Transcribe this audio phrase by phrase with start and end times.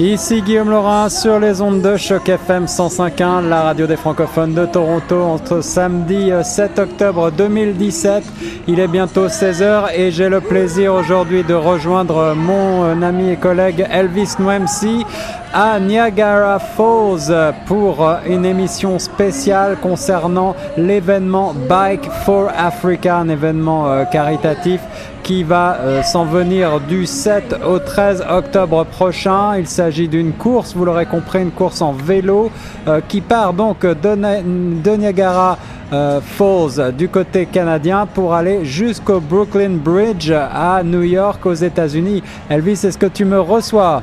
[0.00, 4.64] Ici Guillaume Laurin sur les ondes de Choc FM 105.1, la radio des francophones de
[4.64, 8.24] Toronto, entre samedi 7 euh, octobre 2017.
[8.66, 13.36] Il est bientôt 16h et j'ai le plaisir aujourd'hui de rejoindre mon euh, ami et
[13.36, 15.04] collègue Elvis Nwemsi
[15.52, 24.06] à Niagara Falls pour euh, une émission spéciale concernant l'événement Bike for Africa, un événement
[24.10, 24.80] caritatif
[25.22, 29.56] qui va euh, s'en venir du 7 au 13 octobre prochain.
[29.58, 32.50] Il s'agit d'une course, vous l'aurez compris, une course en vélo
[32.88, 35.58] euh, qui part donc de, Niagara
[35.92, 42.22] euh, Falls du côté canadien pour aller jusqu'au Brooklyn Bridge à New York aux États-Unis.
[42.48, 44.02] Elvis, est-ce que tu me reçois?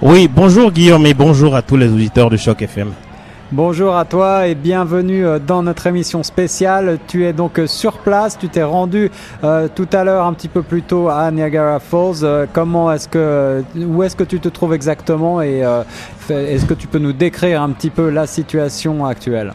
[0.00, 2.92] Oui, bonjour Guillaume et bonjour à tous les auditeurs de Choc FM.
[3.50, 6.98] Bonjour à toi et bienvenue euh, dans notre émission spéciale.
[7.06, 9.10] Tu es donc euh, sur place, tu t'es rendu
[9.42, 12.46] euh, tout à l'heure un petit peu plus tôt à Niagara Falls.
[12.52, 15.64] comment est-ce que où est-ce que tu te trouves exactement et
[16.28, 19.54] est-ce que tu peux nous décrire un petit peu la situation actuelle?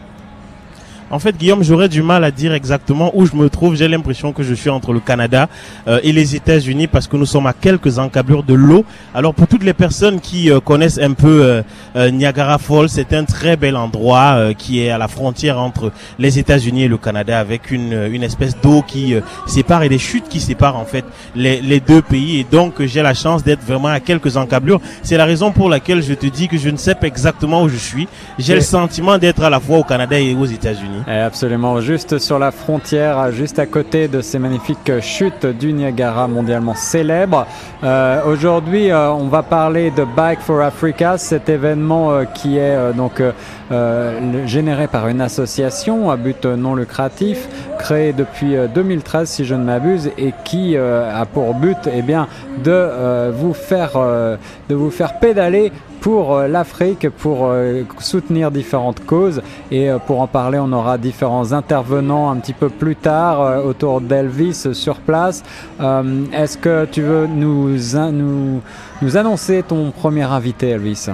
[1.10, 3.76] En fait, Guillaume, j'aurais du mal à dire exactement où je me trouve.
[3.76, 5.48] J'ai l'impression que je suis entre le Canada
[5.86, 8.84] euh, et les États-Unis parce que nous sommes à quelques encablures de l'eau.
[9.14, 11.62] Alors, pour toutes les personnes qui euh, connaissent un peu
[11.94, 16.38] euh, Niagara Falls, c'est un très bel endroit qui est à la frontière entre les
[16.38, 19.14] États-Unis et le Canada avec une, une espèce d'eau qui
[19.46, 21.04] sépare et des chutes qui séparent en fait
[21.36, 22.40] les, les deux pays.
[22.40, 24.80] Et donc, j'ai la chance d'être vraiment à quelques encablures.
[25.02, 27.68] C'est la raison pour laquelle je te dis que je ne sais pas exactement où
[27.68, 28.08] je suis.
[28.38, 31.03] J'ai le sentiment d'être à la fois au Canada et aux États-Unis.
[31.06, 36.74] Absolument, juste sur la frontière, juste à côté de ces magnifiques chutes du Niagara mondialement
[36.74, 37.46] célèbres.
[37.82, 42.74] Euh, aujourd'hui, euh, on va parler de Bike for Africa, cet événement euh, qui est
[42.94, 43.22] donc
[44.46, 50.10] généré par une association à but non lucratif, créée depuis 2013 si je ne m'abuse,
[50.16, 52.28] et qui a pour but eh bien,
[52.62, 53.92] de, vous faire,
[54.68, 55.72] de vous faire pédaler
[56.04, 59.40] pour euh, l'Afrique, pour euh, soutenir différentes causes.
[59.70, 64.02] Et euh, pour en parler, on aura différents intervenants un petit peu plus tard autour
[64.02, 65.42] d'Elvis sur place.
[65.80, 67.70] Est-ce que tu veux nous,
[68.12, 68.60] nous,
[69.00, 71.08] nous annoncer ton premier invité, Elvis?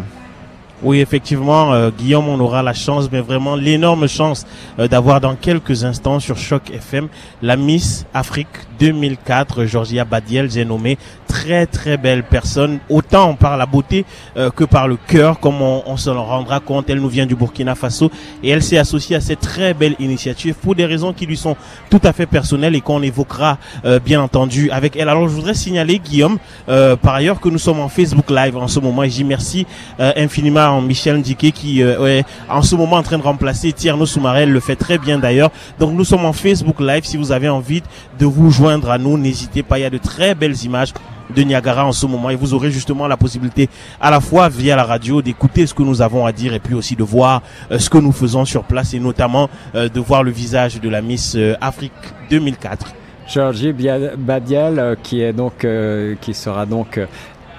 [0.83, 4.47] Oui, effectivement, euh, Guillaume, on aura la chance, mais vraiment l'énorme chance
[4.79, 7.09] euh, d'avoir dans quelques instants sur Choc FM
[7.43, 8.49] la Miss Afrique
[8.79, 10.97] 2004, Georgia Badiel, j'ai nommé
[11.29, 14.07] très très belle personne, autant par la beauté
[14.39, 16.89] euh, que par le cœur, comme on, on se le rendra compte.
[16.89, 18.11] Elle nous vient du Burkina Faso
[18.43, 21.57] et elle s'est associée à cette très belle initiative pour des raisons qui lui sont
[21.91, 23.59] tout à fait personnelles et qu'on évoquera
[24.05, 25.09] bien entendu avec elle.
[25.11, 28.81] Alors je voudrais signaler, Guillaume, par ailleurs que nous sommes en Facebook Live en ce
[28.81, 29.67] moment et j'y merci
[29.99, 34.51] infiniment Michel Ndiké qui euh, est en ce moment en train de remplacer Tierno Soumarel,
[34.51, 35.51] le fait très bien d'ailleurs.
[35.79, 37.05] Donc nous sommes en Facebook Live.
[37.05, 37.83] Si vous avez envie
[38.19, 39.79] de vous joindre à nous, n'hésitez pas.
[39.79, 40.93] Il y a de très belles images
[41.35, 43.69] de Niagara en ce moment et vous aurez justement la possibilité
[44.01, 46.75] à la fois via la radio d'écouter ce que nous avons à dire et puis
[46.75, 50.23] aussi de voir euh, ce que nous faisons sur place et notamment euh, de voir
[50.23, 51.93] le visage de la Miss Afrique
[52.31, 52.95] 2004.
[53.33, 56.99] Georgie Badial, qui sera donc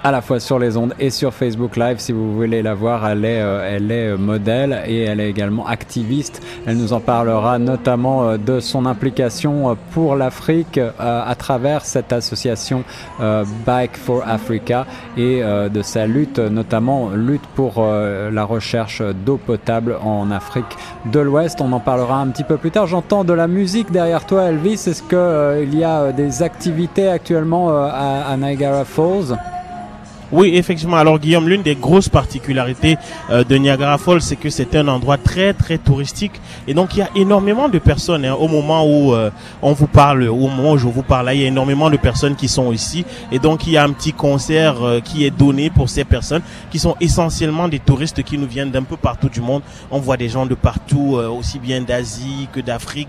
[0.04, 1.98] à la fois sur les ondes et sur Facebook Live.
[1.98, 5.30] Si vous voulez la voir, elle est, euh, elle est euh, modèle et elle est
[5.30, 6.42] également activiste.
[6.66, 12.84] Elle nous en parlera notamment euh, de son implication pour l'Afrique à travers cette association
[13.66, 14.86] Bike for Africa
[15.16, 20.76] et de sa lutte, notamment lutte pour la recherche d'eau potable en Afrique
[21.06, 21.60] de l'Ouest.
[21.60, 22.86] On en parlera un petit peu plus tard.
[22.86, 24.84] J'entends de la musique derrière toi, Elvis.
[24.86, 29.36] Est-ce qu'il y a des activités actuellement à Niagara Falls?
[30.32, 30.96] Oui, effectivement.
[30.96, 32.96] Alors Guillaume, l'une des grosses particularités
[33.30, 36.32] euh, de Niagara Falls, c'est que c'est un endroit très très touristique
[36.66, 39.28] et donc il y a énormément de personnes hein, au moment où euh,
[39.60, 41.98] on vous parle, au moment où je vous parle, là, il y a énormément de
[41.98, 45.30] personnes qui sont ici et donc il y a un petit concert euh, qui est
[45.30, 49.28] donné pour ces personnes qui sont essentiellement des touristes qui nous viennent d'un peu partout
[49.28, 49.60] du monde.
[49.90, 53.08] On voit des gens de partout, aussi bien d'Asie que d'Afrique,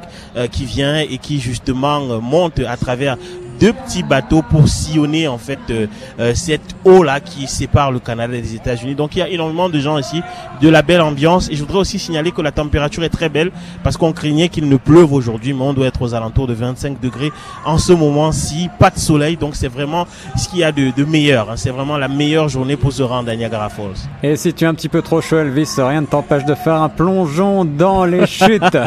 [0.51, 3.17] qui viennent et qui justement montent à travers
[3.59, 5.87] deux petits bateaux pour sillonner en fait euh,
[6.19, 8.95] euh, cette eau là qui sépare le Canada des États-Unis.
[8.95, 10.21] Donc il y a énormément de gens ici,
[10.61, 13.51] de la belle ambiance et je voudrais aussi signaler que la température est très belle
[13.83, 16.99] parce qu'on craignait qu'il ne pleuve aujourd'hui, mais on doit être aux alentours de 25
[16.99, 17.31] degrés
[17.65, 21.03] en ce moment-ci, pas de soleil, donc c'est vraiment ce qu'il y a de, de
[21.03, 21.49] meilleur.
[21.49, 21.55] Hein.
[21.55, 24.09] C'est vraiment la meilleure journée pour se rendre à Niagara Falls.
[24.21, 26.81] Et si tu es un petit peu trop chaud, Elvis, rien ne t'empêche de faire
[26.81, 28.77] un plongeon dans les chutes.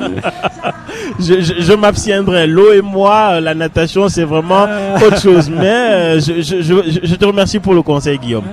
[1.18, 2.46] je, je, je m'abstiendrai.
[2.46, 4.66] L'eau et moi, la natation, c'est vraiment
[5.04, 5.50] autre chose.
[5.50, 6.62] Mais euh, je, je,
[7.02, 8.44] je, te remercie pour le conseil, Guillaume.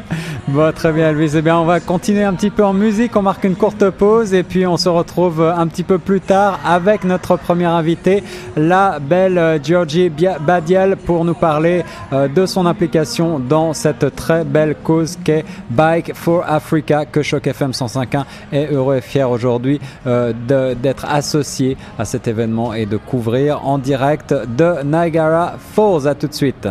[0.49, 1.31] Bon, très bien, Elvis.
[1.37, 3.15] Eh bien, on va continuer un petit peu en musique.
[3.15, 6.59] On marque une courte pause et puis on se retrouve un petit peu plus tard
[6.65, 8.23] avec notre première invitée,
[8.57, 10.11] la belle euh, Georgie
[10.41, 16.13] Badiel, pour nous parler euh, de son implication dans cette très belle cause qu'est Bike
[16.13, 20.33] for Africa, que Choc FM 105.1 est heureux et fier aujourd'hui euh,
[20.75, 26.05] d'être associé à cet événement et de couvrir en direct de Niagara Falls.
[26.05, 26.67] À tout de suite.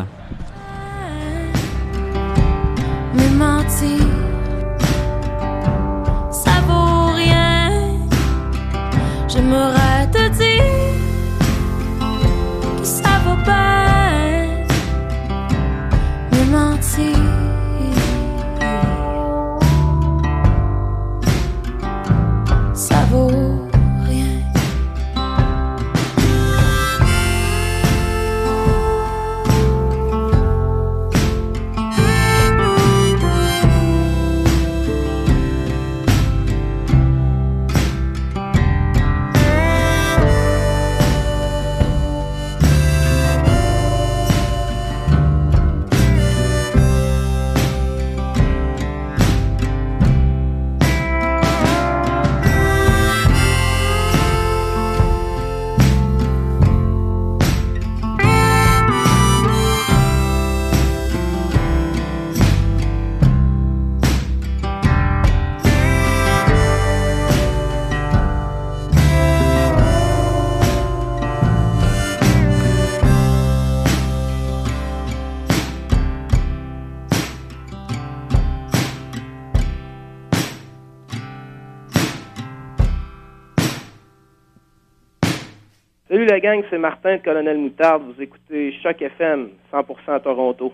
[86.33, 88.05] La gang, c'est Martin de Colonel Moutarde.
[88.07, 90.73] Vous écoutez Choc FM, 100% à Toronto.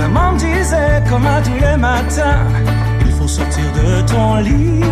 [0.00, 2.44] Maman me disait comme à tous les matins,
[3.02, 4.82] il faut sortir de ton lit.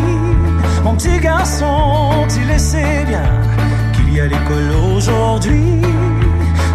[0.84, 3.28] Mon petit garçon, tu le sais bien
[3.94, 5.82] qu'il y a l'école aujourd'hui.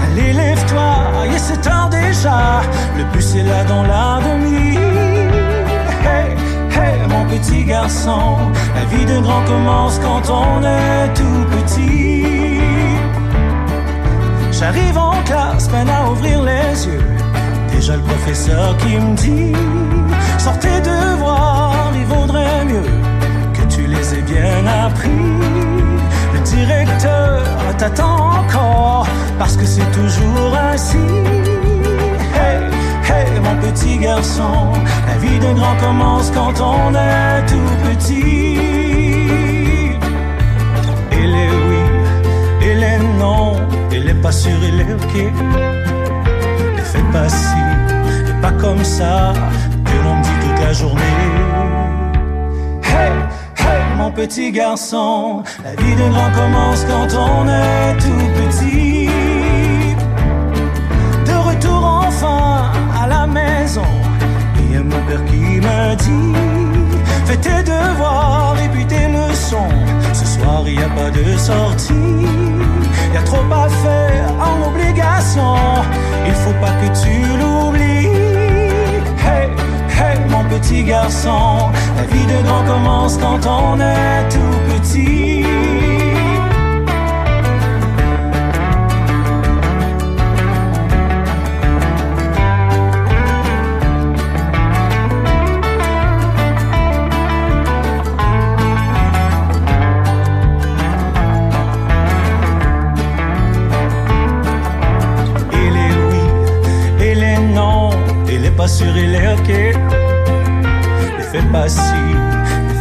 [0.03, 2.61] Allez, lève-toi, et c'est tard déjà.
[2.97, 4.77] Le bus est là dans la demi
[7.06, 8.37] mon petit garçon.
[8.75, 12.23] La vie de grand commence quand on est tout petit.
[14.51, 17.07] J'arrive en classe, peine à ouvrir les yeux.
[17.71, 19.53] Déjà le professeur qui me dit
[20.37, 22.91] Sortez de voir, il vaudrait mieux
[23.53, 25.09] que tu les aies bien appris.
[26.33, 27.43] Le directeur
[27.77, 29.07] t'attend encore
[29.37, 30.97] parce que c'est toujours ainsi
[33.39, 34.71] mon petit garçon.
[35.07, 38.57] La vie de grand commence quand on est tout petit.
[41.11, 41.83] Et les oui,
[42.61, 43.55] et les non,
[43.91, 45.15] et les pas sûrs et les ok.
[46.75, 47.57] Ne fais pas si,
[48.29, 49.33] et pas comme ça,
[49.85, 51.01] que l'on dit toute la journée.
[52.83, 53.11] Hey,
[53.57, 58.96] hey, mon petit garçon, la vie de grand commence quand on est tout petit.
[63.67, 63.83] Maison.
[64.71, 66.33] Et mon père qui m'a dit
[67.25, 69.73] Fais tes devoirs et puis tes leçons.
[70.13, 71.93] Ce soir, il a pas de sortie.
[73.09, 75.55] Il y a trop à faire en obligation.
[76.25, 78.07] Il faut pas que tu l'oublies.
[79.27, 79.47] Hey,
[79.99, 81.71] hey, mon petit garçon.
[81.97, 86.06] La vie de grand commence quand on est tout petit.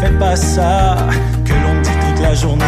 [0.01, 0.97] Fais pas ça,
[1.45, 2.65] que l'on dit toute la journée.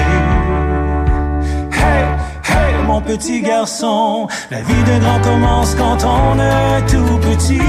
[1.73, 2.05] Hey,
[2.45, 7.61] hey, mon petit garçon, la vie de grand commence quand on est tout petit.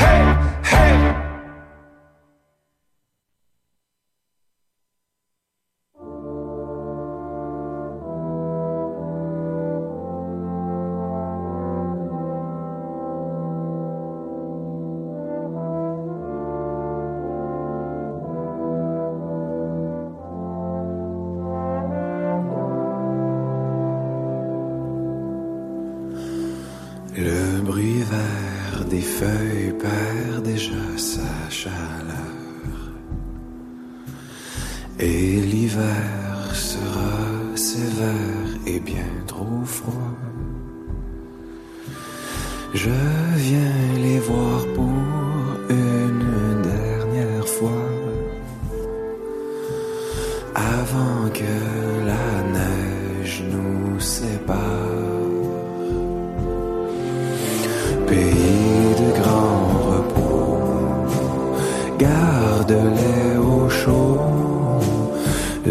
[0.00, 0.51] Hey.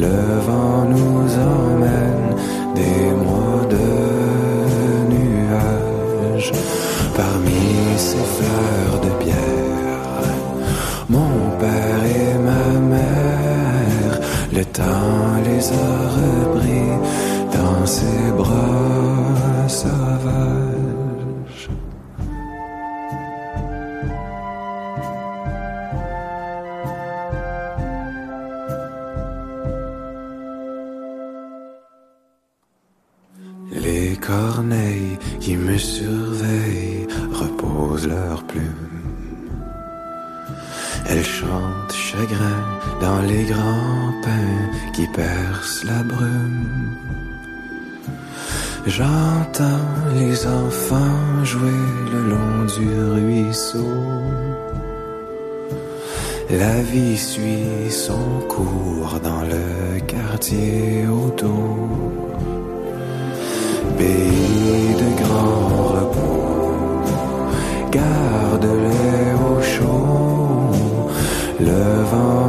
[0.02, 2.30] Le vent nous emmène
[2.74, 3.88] des mois de
[5.14, 6.52] nuages
[7.16, 7.62] parmi
[7.98, 10.24] ces fleurs de pierre.
[11.08, 14.14] Mon père et ma mère,
[14.52, 16.01] le temps les a
[48.98, 51.82] J'entends les enfants jouer
[52.12, 53.94] le long du ruisseau.
[56.50, 62.02] La vie suit son cours dans le quartier autour
[63.98, 67.04] pays de grand repos,
[67.92, 70.72] garde-les au chaud.
[71.68, 72.41] Le vent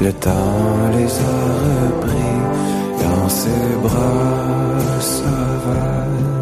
[0.00, 2.38] le temps les a repris
[3.02, 6.37] dans ses bras sauvages.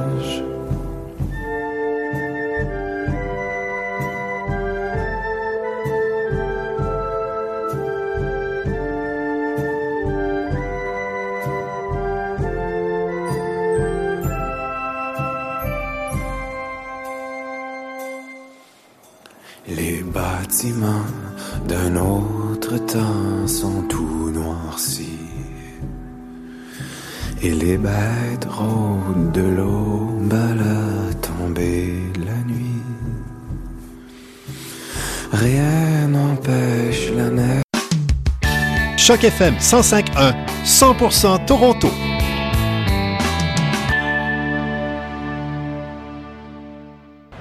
[39.06, 40.34] Choc FM 105.1,
[40.64, 42.05] 100% Toronto.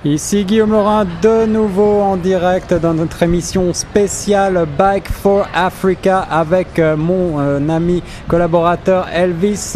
[0.06, 6.78] Ici Guillaume Laurin, de nouveau en direct dans notre émission spéciale Bike for Africa avec
[6.78, 9.74] euh, mon euh, ami collaborateur Elvis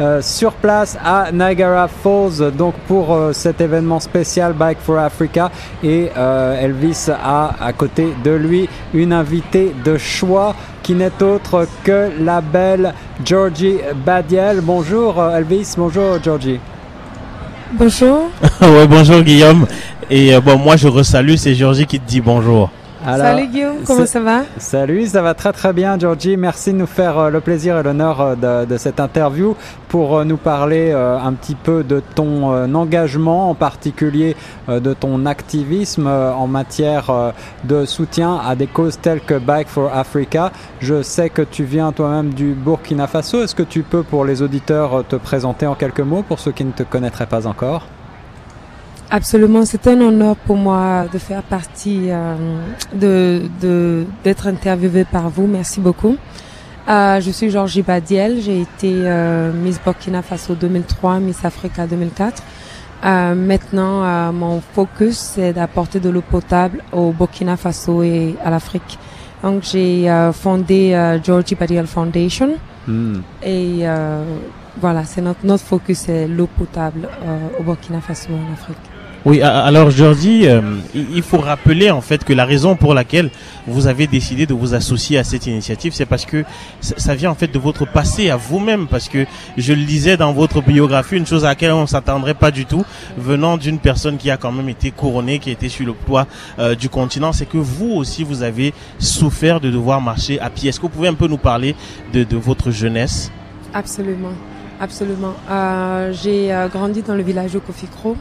[0.00, 5.50] euh, sur place à Niagara Falls donc pour euh, cet événement spécial Bike for Africa
[5.82, 12.12] et Elvis a à côté de lui une invitée de choix qui n'est autre que
[12.18, 14.62] la belle Georgie Badiel.
[14.62, 16.60] Bonjour Elvis, bonjour Georgie.
[17.72, 18.30] Bonjour.
[18.60, 19.66] ouais, bonjour Guillaume.
[20.08, 22.70] Et euh, bon, moi je resalue, c'est Georgie qui te dit bonjour.
[23.08, 24.42] Alors, Salut Guillaume, comment ça va?
[24.58, 26.36] Salut, ça va très très bien Georgie.
[26.36, 29.54] Merci de nous faire euh, le plaisir et l'honneur euh, de, de cette interview
[29.86, 34.34] pour euh, nous parler un petit peu de ton engagement, en particulier
[34.68, 37.32] de ton activisme en matière
[37.64, 40.50] de soutien à des causes telles que Bike for Africa.
[40.80, 43.42] Je sais que tu viens toi-même du Burkina Faso.
[43.42, 46.64] Est-ce que tu peux pour les auditeurs te présenter en quelques mots pour ceux qui
[46.64, 47.86] ne te connaîtraient pas encore?
[49.10, 52.34] Absolument, c'est un honneur pour moi de faire partie euh,
[52.92, 55.46] de de- d'être interviewée par vous.
[55.46, 56.16] Merci beaucoup.
[56.88, 58.40] Euh, je suis Georgie Badiel.
[58.40, 62.42] J'ai été euh, Miss Burkina Faso 2003, Miss Africa 2004.
[63.04, 68.50] Euh, maintenant, euh, mon focus c'est d'apporter de l'eau potable au Burkina Faso et à
[68.50, 68.98] l'Afrique.
[69.42, 72.56] Donc, j'ai euh, fondé euh, Georgie Badiel Foundation.
[72.88, 73.18] Hmm.
[73.42, 74.24] Et euh,
[74.80, 78.76] voilà, c'est notre, notre focus, c'est l'eau potable euh, au Burkina Faso en Afrique.
[79.26, 80.60] Oui, alors Georgie, euh,
[80.94, 83.30] il faut rappeler en fait que la raison pour laquelle
[83.66, 86.44] vous avez décidé de vous associer à cette initiative, c'est parce que
[86.80, 90.32] ça vient en fait de votre passé à vous-même, parce que je le lisais dans
[90.32, 92.84] votre biographie, une chose à laquelle on s'attendrait pas du tout,
[93.18, 96.28] venant d'une personne qui a quand même été couronnée, qui a été sur le toit
[96.60, 100.68] euh, du continent, c'est que vous aussi vous avez souffert de devoir marcher à pied.
[100.68, 101.74] Est-ce que vous pouvez un peu nous parler
[102.12, 103.32] de, votre jeunesse?
[103.74, 104.34] Absolument,
[104.80, 105.34] absolument.
[105.50, 108.16] Euh, j'ai grandi dans le village de Kofikro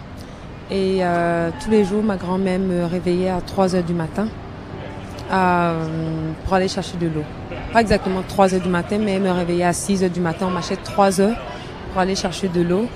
[0.71, 4.27] et euh, tous les jours, ma grand-mère me réveillait à 3 heures du matin
[5.31, 5.85] euh,
[6.43, 7.23] pour aller chercher de l'eau.
[7.71, 10.47] Pas exactement 3 heures du matin, mais elle me réveillait à 6 heures du matin.
[10.49, 11.37] On marchait 3 heures
[11.91, 12.87] pour aller chercher de l'eau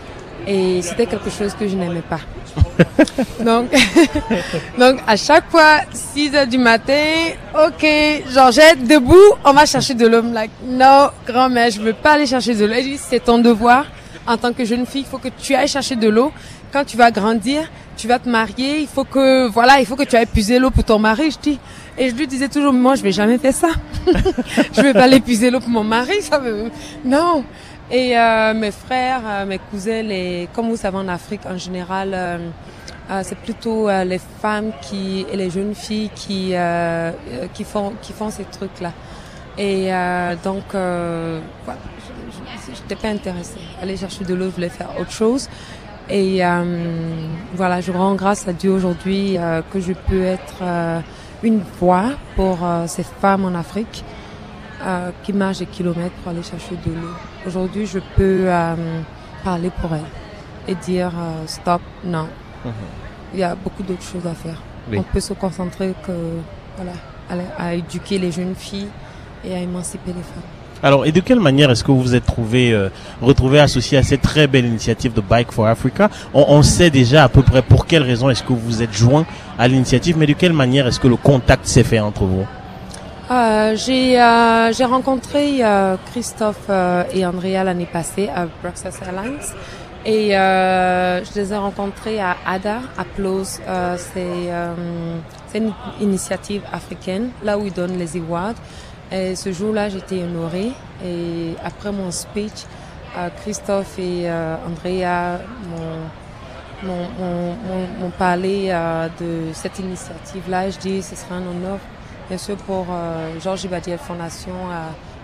[0.47, 2.21] et c'était quelque chose que je n'aimais pas.
[3.43, 3.69] donc,
[4.79, 7.03] donc à chaque fois, 6 heures du matin,
[7.53, 7.85] ok,
[8.33, 10.23] Georgette, debout, on va chercher de l'eau.
[10.23, 12.73] Like, non, grand-mère, je veux pas aller chercher de l'eau.
[12.73, 13.85] Elle dit, c'est ton devoir.
[14.27, 16.31] En tant que jeune fille, il faut que tu ailles chercher de l'eau.
[16.71, 20.03] Quand tu vas grandir, tu vas te marier, il faut que, voilà, il faut que
[20.03, 21.59] tu ailles puiser l'eau pour ton mari, je dis.
[21.97, 23.69] Et je lui disais toujours, moi, je vais jamais faire ça.
[24.73, 26.71] je vais pas aller puiser l'eau pour mon mari, ça veut,
[27.03, 27.43] non.
[27.91, 32.11] Et euh, mes frères, euh, mes cousins, les, comme vous savez en Afrique en général,
[32.13, 32.37] euh,
[33.23, 36.53] c'est plutôt les femmes qui et les jeunes filles qui
[37.55, 38.93] qui font qui font ces trucs là.
[39.57, 39.89] Et
[40.43, 41.79] donc, voilà,
[42.67, 43.57] je n'étais pas intéressée.
[43.81, 45.49] Aller chercher de l'eau, je voulais faire autre chose.
[46.09, 50.99] Et euh, voilà, je rends grâce à Dieu aujourd'hui euh, que je peux être euh,
[51.43, 54.03] une voix pour ces femmes en Afrique
[55.23, 57.13] qui marchent des kilomètres pour aller chercher de l'eau.
[57.45, 58.47] Aujourd'hui, je peux
[59.43, 60.01] parler pour elles
[60.67, 61.11] et dire
[61.47, 62.27] stop, non.
[63.33, 64.61] Il y a beaucoup d'autres choses à faire.
[64.89, 64.97] Oui.
[64.97, 66.11] On peut se concentrer que
[66.75, 66.91] voilà,
[67.57, 68.89] à, à éduquer les jeunes filles
[69.45, 70.58] et à émanciper les femmes.
[70.81, 72.89] Alors, et de quelle manière est-ce que vous vous êtes trouvé, euh,
[73.21, 76.09] retrouvé associé à cette très belle initiative de Bike for Africa?
[76.33, 78.93] On, on sait déjà à peu près pour quelles raisons est-ce que vous vous êtes
[78.93, 79.25] joint
[79.57, 82.45] à l'initiative, mais de quelle manière est-ce que le contact s'est fait entre vous?
[83.29, 89.37] Euh, j'ai euh, j'ai rencontré euh, Christophe euh, et Andrea l'année passée à Bruxelles Airlines
[90.03, 93.43] et euh, je les ai rencontrés à ADA, à Plos.
[93.43, 94.49] C'est
[95.51, 98.55] c'est une initiative africaine, là où ils donnent les awards.
[99.11, 100.71] Et ce jour-là, j'étais honorée.
[101.03, 102.65] Et après mon speech,
[103.17, 105.39] euh, Christophe et euh, Andrea
[106.83, 110.69] m'ont parlé euh, de cette initiative-là.
[110.69, 111.79] Je dis, ce sera un honneur
[112.27, 112.85] bien sûr pour
[113.41, 114.53] Georges Ibadiel Fondation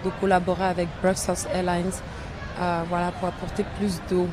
[0.03, 1.91] de collaborer avec Bruxelles Airlines
[2.89, 4.27] voilà, pour apporter plus d'eau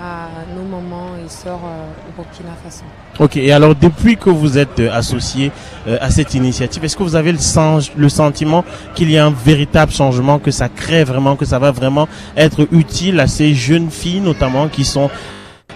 [0.00, 2.84] à nos mamans et sœurs au Burkina Faso.
[3.20, 5.50] Ok, et alors depuis que vous êtes euh, associé
[5.88, 9.26] euh, à cette initiative, est-ce que vous avez le, sens, le sentiment qu'il y a
[9.26, 12.06] un véritable changement, que ça crée vraiment, que ça va vraiment
[12.36, 15.10] être utile à ces jeunes filles notamment qui sont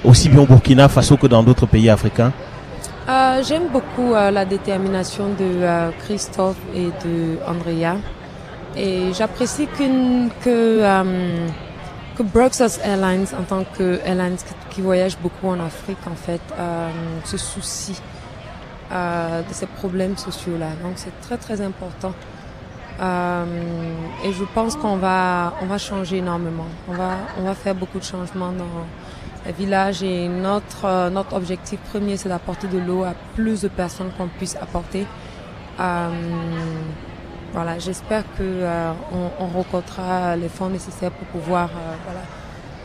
[0.05, 2.33] aussi bien au Burkina Faso que dans d'autres pays africains?
[3.09, 7.97] Euh, J'aime beaucoup la détermination de Christophe et de Andrea.
[8.77, 10.81] Et j'apprécie qu'une- que,
[12.17, 14.37] que Bruxelles Airlines, en tant que airlines
[14.71, 16.91] qui, voyage beaucoup en Afrique, en fait, euh,
[17.25, 18.01] se soucie
[18.93, 20.71] euh, de ces problèmes sociaux-là.
[20.83, 22.13] Donc c'est très très important.
[23.01, 23.45] Euh,
[24.25, 26.67] et je pense qu'on va on va changer énormément.
[26.89, 28.87] On va on va faire beaucoup de changements dans
[29.47, 34.11] les villages et notre notre objectif premier c'est d'apporter de l'eau à plus de personnes
[34.17, 35.07] qu'on puisse apporter.
[37.53, 42.21] Voilà, j'espère que euh, on, on rencontrera les fonds nécessaires pour pouvoir euh, voilà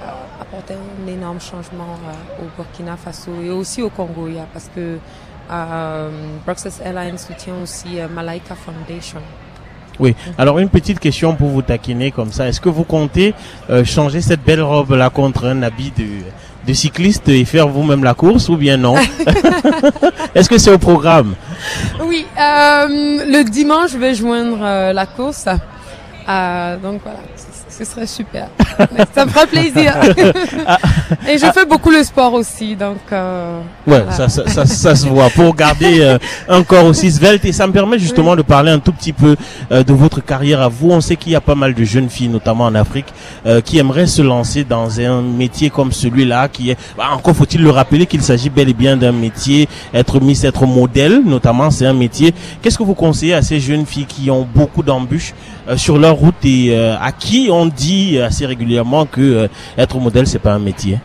[0.04, 4.70] euh, apporter un énorme changement euh, au Burkina Faso et aussi au Congo, yeah, parce
[4.76, 4.98] que
[5.50, 6.10] euh,
[6.46, 9.22] Bruxelles Airlines soutient aussi Malaika Foundation.
[10.00, 10.16] Oui.
[10.38, 12.48] Alors une petite question pour vous taquiner comme ça.
[12.48, 13.34] Est-ce que vous comptez
[13.70, 16.06] euh, changer cette belle robe là contre un habit de,
[16.68, 18.96] de cycliste et faire vous-même la course ou bien non
[20.36, 21.34] Est-ce que c'est au programme
[22.06, 25.46] Oui, euh, le dimanche, je vais joindre euh, la course.
[25.48, 27.20] Euh, donc voilà,
[27.78, 28.50] ce, serait super.
[29.14, 29.94] Ça me ferait plaisir.
[31.30, 32.98] Et je fais beaucoup le sport aussi, donc.
[33.12, 34.12] Euh, Ouais, voilà.
[34.12, 35.30] ça, ça, ça, ça se voit.
[35.30, 36.18] Pour garder euh,
[36.50, 39.36] un corps aussi svelte et ça me permet justement de parler un tout petit peu
[39.72, 40.92] euh, de votre carrière à vous.
[40.92, 43.06] On sait qu'il y a pas mal de jeunes filles, notamment en Afrique,
[43.46, 46.78] euh, qui aimeraient se lancer dans un métier comme celui-là, qui est.
[46.98, 49.70] Bah, encore faut-il le rappeler qu'il s'agit bel et bien d'un métier.
[49.94, 52.34] Être Miss, être modèle, notamment, c'est un métier.
[52.62, 55.34] Qu'est-ce que vous conseillez à ces jeunes filles qui ont beaucoup d'embûches
[55.76, 60.28] sur leur route et euh, à qui on dit assez régulièrement que euh, être modèle
[60.28, 61.00] c'est pas un métier?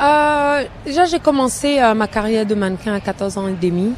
[0.00, 3.94] Euh, déjà, j'ai commencé euh, ma carrière de mannequin à 14 ans et demi.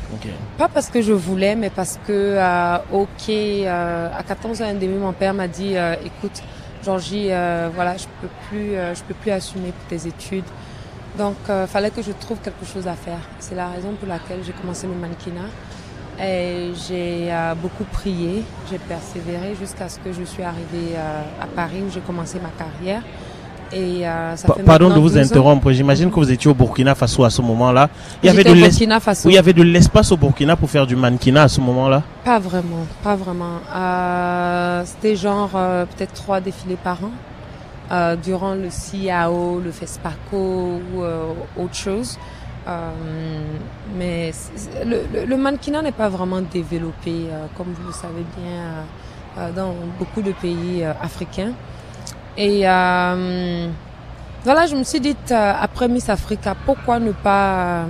[0.56, 4.74] Pas parce que je voulais, mais parce que, euh, ok, euh, à 14 ans et
[4.74, 6.40] demi, mon père m'a dit, euh, écoute,
[6.84, 10.44] Georgie, euh, voilà, je peux plus, euh, je peux plus assumer pour tes études.
[11.18, 13.18] Donc, euh, fallait que je trouve quelque chose à faire.
[13.40, 15.48] C'est la raison pour laquelle j'ai commencé le mannequinat.
[16.20, 21.46] Et j'ai euh, beaucoup prié, j'ai persévéré jusqu'à ce que je suis arrivée euh, à
[21.46, 23.02] Paris où j'ai commencé ma carrière.
[23.70, 25.20] Et euh, ça Pa- fait Pardon de vous 12 ans.
[25.20, 25.70] interrompre.
[25.72, 27.90] J'imagine que vous étiez au Burkina Faso à ce moment-là.
[28.22, 29.28] Il y avait J'étais de au l'es- Burkina Faso.
[29.28, 32.02] Oui, il y avait de l'espace au Burkina pour faire du mannequinat à ce moment-là.
[32.24, 33.58] Pas vraiment, pas vraiment.
[33.76, 37.10] Euh, C'était genre euh, peut-être trois défilés par an.
[37.92, 42.18] Euh, durant le CIAO, le FESPACO ou euh, autre chose.
[42.68, 42.90] Euh,
[43.96, 44.30] mais
[44.84, 48.84] le, le, mannequinat n'est pas vraiment développé, euh, comme vous le savez bien,
[49.38, 51.52] euh, dans beaucoup de pays africains.
[52.36, 52.60] Et
[54.44, 57.86] Voilà, je me suis dit, après Miss Africa, pourquoi ne pas,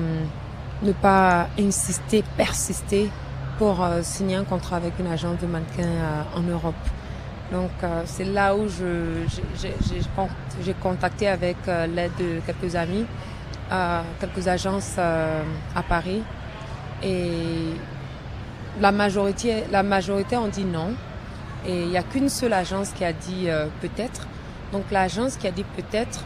[0.82, 3.10] ne pas insister, persister
[3.58, 6.74] pour signer un contrat avec une agence de mannequins euh, en Europe?
[7.52, 7.70] Donc
[8.04, 10.28] c'est là où j'ai- j'ai j'ai con-
[10.64, 13.06] j'ai contacté avec l'aide de quelques amis,
[13.70, 15.42] euh, quelques agences euh,
[15.74, 16.22] à Paris.
[17.02, 17.30] Et
[18.80, 20.94] la majorité, la majorité ont dit non.
[21.66, 24.26] Et il n'y a qu'une seule agence qui a dit euh, peut-être.
[24.72, 26.24] Donc l'agence qui a dit peut-être,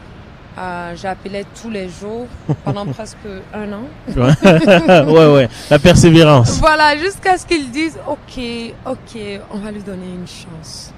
[0.58, 2.26] euh, j'appelais tous les jours
[2.64, 3.16] pendant presque
[3.54, 3.84] un an.
[4.14, 5.48] Ouais, ouais, ouais.
[5.70, 6.58] La persévérance.
[6.58, 8.44] Voilà, jusqu'à ce qu'ils disent ok,
[8.86, 9.20] ok,
[9.52, 10.92] on va lui donner une chance.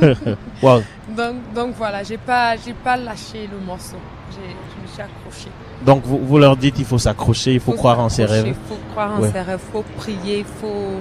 [0.62, 0.82] Wow.
[1.16, 3.96] Donc, donc voilà, j'ai pas, j'ai pas lâché le morceau.
[4.30, 5.50] Je me suis accrochée.
[5.84, 8.48] Donc vous, vous leur dites il faut s'accrocher, il faut, croire en ses rêves.
[8.48, 11.00] Il faut croire en ses rêves, faut prier, faut,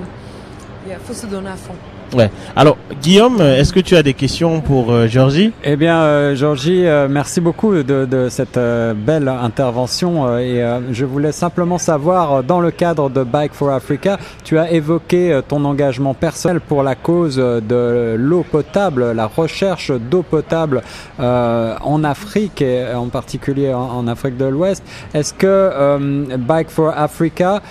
[0.87, 1.75] il faut se donner à fond.
[2.15, 2.31] Ouais.
[2.55, 5.51] Alors Guillaume, est-ce que tu as des questions pour euh, Georgie?
[5.63, 10.25] Eh bien, euh, Georgie, euh, merci beaucoup de, de cette euh, belle intervention.
[10.25, 14.57] euh, et euh, je voulais simplement savoir, dans le cadre de Bike for Africa, tu
[14.57, 20.81] as évoqué ton engagement personnel pour la cause de l'eau potable, la recherche d'eau potable
[21.19, 24.83] en Afrique et en particulier en, en Afrique de l'Ouest.
[25.13, 27.61] Est-ce que Bike for Africa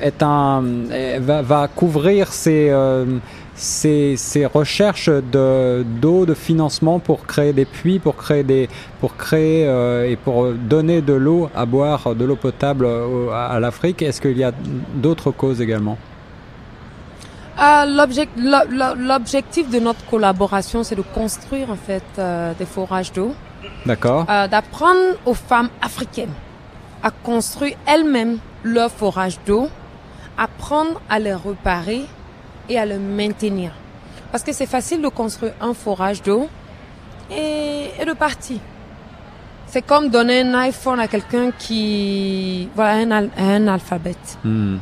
[0.00, 0.62] est un
[1.20, 2.72] va, va couvrir ces
[3.60, 8.68] ces, ces recherches de d'eau, de financement pour créer des puits, pour créer des,
[9.00, 13.46] pour créer euh, et pour donner de l'eau à boire, de l'eau potable au- à,
[13.46, 14.00] à l'Afrique.
[14.02, 14.52] Est-ce qu'il y a
[14.94, 15.98] d'autres causes également?
[17.60, 22.64] Euh, l'object- l'o- l'o- L'objectif de notre collaboration, c'est de construire en fait euh, des
[22.64, 23.34] forages d'eau,
[23.84, 24.24] D'accord.
[24.30, 26.32] euh, d'apprendre aux femmes africaines
[27.02, 29.68] à construire elles-mêmes leurs forages d'eau,
[30.38, 32.02] apprendre à les réparer
[32.70, 33.72] et à les maintenir.
[34.32, 36.48] Parce que c'est facile de construire un forage d'eau
[37.30, 38.58] et, et de partir.
[39.66, 44.38] C'est comme donner un iPhone à quelqu'un qui, voilà, un, un alphabète.
[44.42, 44.78] Hmm.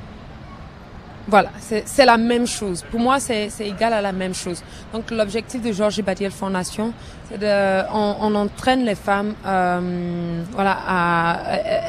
[1.31, 2.83] Voilà, c'est la même chose.
[2.90, 4.62] Pour moi, c'est c'est égal à la même chose.
[4.94, 6.94] Donc, l'objectif de Georges Badiel Fondation,
[7.29, 11.38] c'est de, on, on entraîne les femmes, euh, voilà, à,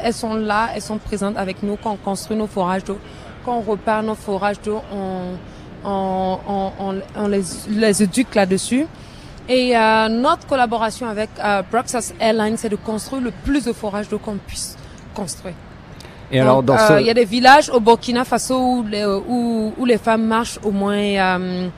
[0.04, 2.98] elles sont là, elles sont présentes avec nous quand on construit nos forages d'eau,
[3.42, 5.38] quand on repart nos forages d'eau, on,
[5.84, 8.86] on, on, on, on les, les éduque là-dessus.
[9.48, 14.08] Et euh, notre collaboration avec euh, Bruxelles Airlines, c'est de construire le plus de forages
[14.08, 14.76] d'eau qu'on puisse
[15.14, 15.54] construire.
[16.30, 19.04] Et alors, dans euh, ce, Il y a des villages au Burkina Faso où les,
[19.04, 21.68] où, où les femmes marchent au moins euh,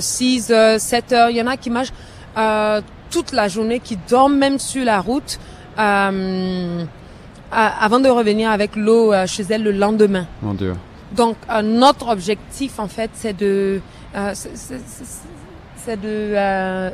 [0.00, 1.30] 6 heures, 7 heures.
[1.30, 1.92] Il y en a qui marchent
[2.38, 5.38] euh, toute la journée, qui dorment même sur la route
[5.78, 6.84] euh,
[7.50, 10.26] avant de revenir avec l'eau euh, chez elles le lendemain.
[10.42, 10.74] mon Dieu.
[11.16, 13.80] Donc euh, notre objectif en fait c'est de
[14.14, 16.90] euh, c'est- de euh,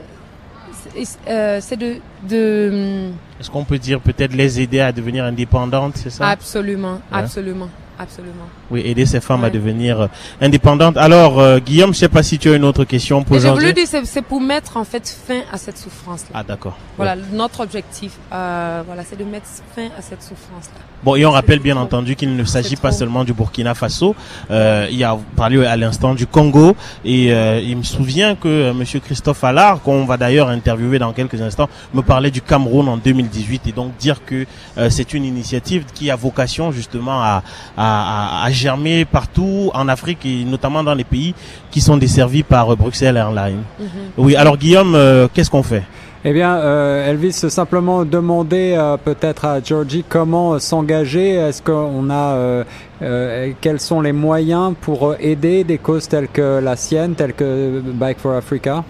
[0.94, 1.96] c'est euh, c'est de,
[2.29, 6.29] de Est-ce qu'on peut dire peut-être les aider à devenir indépendantes, c'est ça?
[6.29, 7.18] Absolument Ouais.
[7.18, 8.48] absolument absolument.
[8.70, 10.07] Oui, aider ces femmes à devenir euh,
[10.40, 10.96] indépendantes.
[10.96, 13.72] Alors euh, Guillaume, je sais pas si tu as une autre question pour j'ai voulu
[13.72, 16.30] dire c'est pour mettre en fait fin à cette souffrance là.
[16.35, 16.76] Ah d'accord.
[16.96, 20.80] Voilà notre objectif euh, voilà c'est de mettre fin à cette souffrance là.
[21.04, 21.85] Bon, et on rappelle bien trop.
[21.85, 22.98] entendu qu'il ne s'agit pas trop.
[23.00, 24.16] seulement du Burkina Faso.
[24.50, 28.48] Euh, il y a parlé à l'instant du Congo et euh, il me souvient que
[28.48, 32.88] euh, Monsieur Christophe Allard, qu'on va d'ailleurs interviewer dans quelques instants, me parlait du Cameroun
[32.88, 34.46] en 2018 et donc dire que
[34.78, 37.42] euh, c'est une initiative qui a vocation justement à,
[37.76, 41.35] à, à, à germer partout en Afrique et notamment dans les pays
[41.70, 43.64] qui sont desservis par euh, Bruxelles Airlines.
[43.79, 43.87] Mhm.
[44.25, 45.85] Oui, alors Guillaume, euh, qu'est-ce qu'on fait?
[46.27, 51.35] Eh bien, euh, Elvis, simplement demander euh, peut-être à Georgie comment euh, s'engager.
[51.35, 52.64] Est-ce qu'on a euh,
[53.03, 57.83] euh, quels sont les moyens pour aider des causes telles que la sienne, telles que
[58.03, 58.85] Bike for Africa?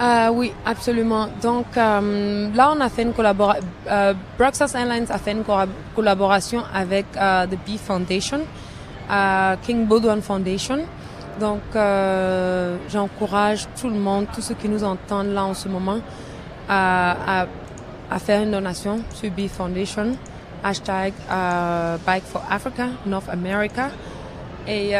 [0.00, 1.28] Euh, oui, absolument.
[1.42, 3.62] Donc euh, là, on a fait une collaboration.
[3.90, 5.44] Euh, Bruxelles Airlines a fait une
[5.94, 8.40] collaboration avec euh, the Bee Foundation,
[9.10, 10.78] euh, King Baudouin Foundation.
[11.38, 15.98] Donc, euh, j'encourage tout le monde, tous ceux qui nous entendent là en ce moment,
[16.68, 17.46] à,
[18.10, 20.16] à, faire une donation sur Bee Foundation.
[20.62, 21.12] Hashtag
[22.06, 23.88] Bike for Africa, North America.
[24.68, 24.94] Et,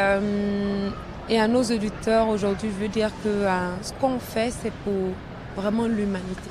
[1.31, 5.11] et à nos auditeurs aujourd'hui, je veux dire que euh, ce qu'on fait, c'est pour
[5.57, 6.51] vraiment l'humanité.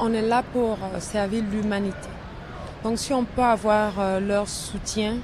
[0.00, 2.08] On est là pour euh, servir l'humanité.
[2.82, 5.14] Donc si on peut avoir euh, leur soutien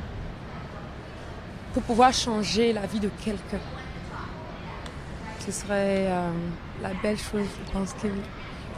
[1.75, 3.59] pour pouvoir changer la vie de quelqu'un,
[5.45, 6.31] ce serait euh,
[6.83, 8.07] la belle chose, je pense, que,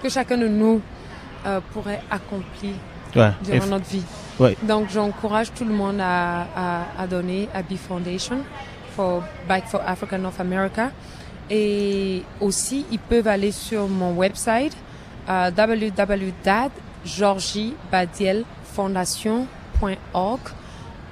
[0.02, 0.80] que chacun de nous
[1.72, 2.74] pourrait accomplir
[3.14, 3.30] Ouais.
[3.44, 4.04] durant notre vie.
[4.40, 4.56] Ouais.
[4.62, 8.38] Donc j'encourage tout le monde à, à, à donner à B Foundation
[8.96, 10.90] for Bike for Africa North America.
[11.50, 14.74] Et aussi, ils peuvent aller sur mon website
[15.28, 15.50] euh,
[19.12, 20.40] www.georgiebadielfondation.org.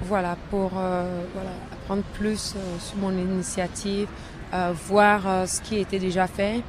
[0.03, 1.23] Voilà, pour euh,
[1.71, 4.07] apprendre plus euh, sur mon initiative,
[4.53, 6.61] euh, voir ce qui était déjà fait.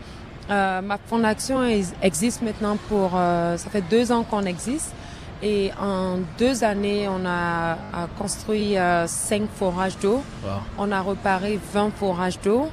[0.51, 4.93] Ma fondation ex- existe maintenant pour, ça fait deux ans qu'on existe.
[5.43, 10.23] Et en deux années, on a, a construit euh, cinq forages d'eau.
[10.79, 12.69] On a reparé 20 forages d'eau.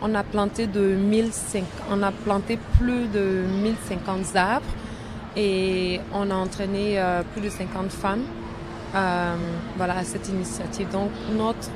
[0.00, 4.66] On a planté de 1005, on a planté plus de 1050 arbres
[5.36, 8.24] et on a entraîné euh, plus de 50 femmes
[8.94, 9.36] euh,
[9.76, 10.90] voilà, à cette initiative.
[10.90, 11.70] Donc notre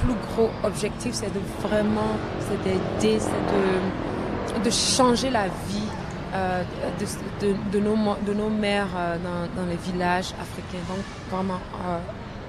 [0.00, 5.88] plus gros objectif, c'est de vraiment, c'est d'aider, c'est de, de changer la vie
[6.34, 10.84] de, de, nos, mères euh, dans, dans les villages africains.
[10.88, 11.98] Donc vraiment, euh,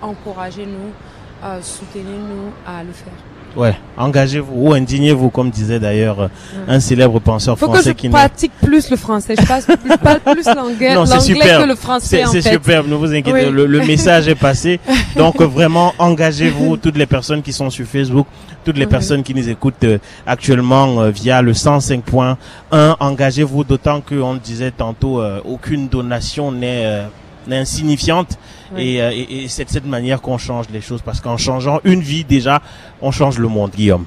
[0.02, 0.92] encouragez-nous,
[1.44, 3.35] euh, soutenez-nous à le faire.
[3.56, 6.28] Ouais, engagez-vous ou indignez-vous, comme disait d'ailleurs euh,
[6.68, 9.36] un célèbre penseur Faut que je français qui pratique plus le français.
[9.40, 11.62] Je, passe, je parle plus l'anglais Non, c'est l'anglais super.
[11.62, 13.52] que le français C'est superbe, ne vous inquiétez, Oui.
[13.52, 14.80] le, le message est passé.
[15.16, 18.28] Donc euh, vraiment, engagez-vous, toutes les personnes qui sont sur Facebook,
[18.66, 18.92] toutes les Oui.
[18.92, 22.36] personnes qui nous écoutent euh, actuellement euh, via le 105.1,
[23.00, 27.04] engagez-vous, d'autant que on le disait tantôt, aucune donation n'est
[27.48, 28.38] n'est insignifiante.
[28.74, 28.96] Oui.
[28.96, 31.80] Et, euh, et, et c'est de cette manière qu'on change les choses, parce qu'en changeant
[31.84, 32.62] une vie déjà,
[33.02, 34.06] on change le monde, Guillaume.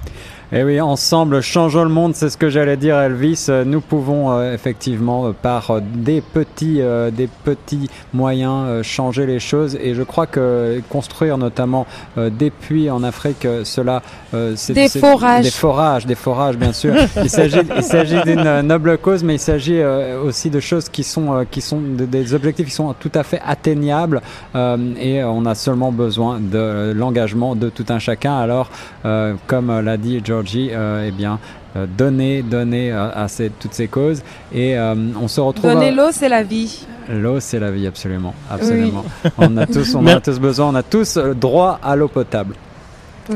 [0.51, 3.49] Et oui, ensemble, changeons le monde, c'est ce que j'allais dire, Elvis.
[3.51, 9.27] Euh, Nous pouvons euh, effectivement, euh, par des petits, euh, des petits moyens, euh, changer
[9.27, 9.77] les choses.
[9.79, 14.01] Et je crois que construire notamment euh, des puits en Afrique, euh, cela,
[14.33, 15.45] euh, c'est Des forages.
[15.45, 16.95] des forages, des forages, bien sûr.
[17.23, 21.05] il s'agit, il s'agit d'une noble cause, mais il s'agit euh, aussi de choses qui
[21.05, 24.23] sont, euh, qui sont de- des objectifs qui sont tout à fait atteignables.
[24.55, 28.37] Euh, et on a seulement besoin de l'engagement de tout un chacun.
[28.39, 28.71] Alors,
[29.05, 31.39] euh, comme euh, l'a dit Georgie, euh, eh bien,
[31.77, 34.23] euh, donner, donner euh, à ces, toutes ces causes.
[34.53, 35.71] Et euh, on se retrouve.
[35.73, 36.87] Donner à- l'eau, c'est la vie.
[37.11, 39.05] L'eau, c'est la vie, absolument, absolument.
[39.39, 42.55] On a tous, on a tous besoin, on a tous euh, droit à l'eau potable.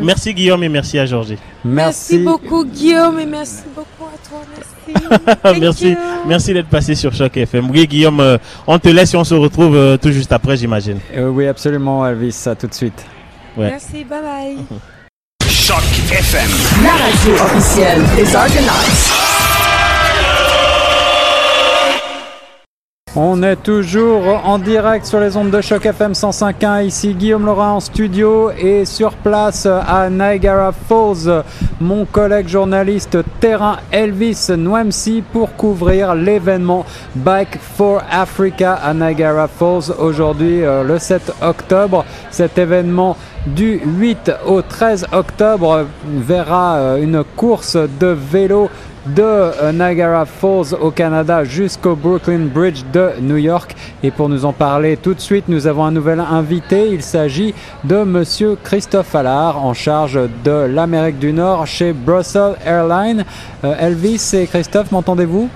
[0.00, 1.38] Merci Guillaume et merci à Georgie.
[1.64, 2.18] Merci.
[2.18, 4.40] beaucoup Guillaume et merci beaucoup à toi.
[5.58, 5.96] Merci.
[6.26, 7.70] Merci, d'être passé sur Choc FM.
[7.70, 10.98] Oui Guillaume, euh, on te laisse et on se retrouve euh, tout juste après, j'imagine.
[11.14, 13.04] Euh, oui, absolument, Elvis, à tout de suite.
[13.56, 13.70] Ouais.
[13.70, 14.56] Merci, bye bye.
[15.48, 16.50] Choc FM.
[16.82, 19.21] La radio officielle des Argonauts.
[23.14, 26.86] On est toujours en direct sur les ondes de choc FM 105.1.
[26.86, 31.44] Ici Guillaume Laurent en studio et sur place à Niagara Falls,
[31.78, 39.92] mon collègue journaliste terrain Elvis Nwemsi pour couvrir l'événement Bike for Africa à Niagara Falls
[39.98, 42.06] aujourd'hui euh, le 7 octobre.
[42.30, 48.70] Cet événement du 8 au 13 octobre verra euh, une course de vélo
[49.06, 53.74] de euh, Niagara Falls au Canada jusqu'au Brooklyn Bridge de New York.
[54.02, 56.88] Et pour nous en parler tout de suite, nous avons un nouvel invité.
[56.90, 63.24] Il s'agit de Monsieur Christophe Allard, en charge de l'Amérique du Nord chez Brussels Airlines.
[63.64, 65.48] Euh, Elvis et Christophe, m'entendez-vous?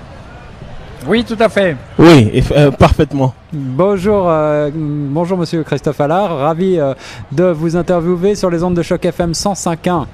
[1.08, 1.76] Oui, tout à fait.
[1.98, 3.32] Oui, et- euh, parfaitement.
[3.52, 6.94] Bonjour, euh, bonjour Monsieur Christophe Allard, ravi euh,
[7.30, 10.06] de vous interviewer sur les ondes de choc FM 105.1.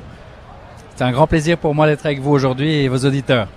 [0.94, 3.48] C'est un grand plaisir pour moi d'être avec vous aujourd'hui et vos auditeurs.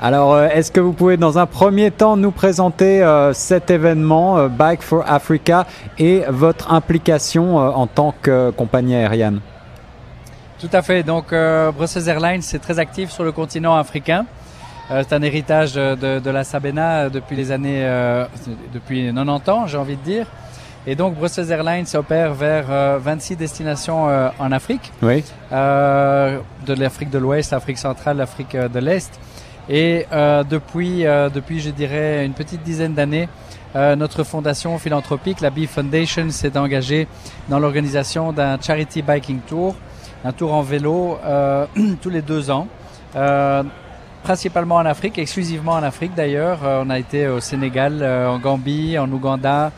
[0.00, 4.38] Alors, euh, est-ce que vous pouvez dans un premier temps nous présenter euh, cet événement
[4.38, 5.66] euh, Bike for Africa
[5.98, 9.40] et votre implication euh, en tant que compagnie aérienne?
[10.60, 11.02] Tout à fait.
[11.02, 14.26] Donc, euh, Brussels Airlines, c'est très actif sur le continent africain.
[14.92, 18.26] Euh, c'est un héritage de, de- la Sabena depuis les années, euh,
[18.74, 20.26] depuis 90 ans, j'ai envie de dire.
[20.86, 24.92] Et donc, Brussels Airlines opère vers euh, 26 destinations euh, en Afrique.
[25.02, 25.24] Oui.
[25.52, 29.18] euh, de l'Afrique de l'Ouest, l'Afrique centrale, l'Afrique euh, de l'Est.
[29.68, 33.28] Et euh, depuis, euh, depuis, je dirais, une petite dizaine d'années,
[33.76, 37.06] euh, notre fondation philanthropique, la Bee Foundation, s'est engagée
[37.48, 39.76] dans l'organisation d'un Charity Biking Tour,
[40.24, 41.64] un tour en vélo euh,
[42.02, 42.66] tous les deux ans.
[44.22, 46.60] Principalement en Afrique, exclusivement en Afrique d'ailleurs.
[46.64, 49.72] Euh, on a été au Sénégal, euh, en Gambie, en Ouganda.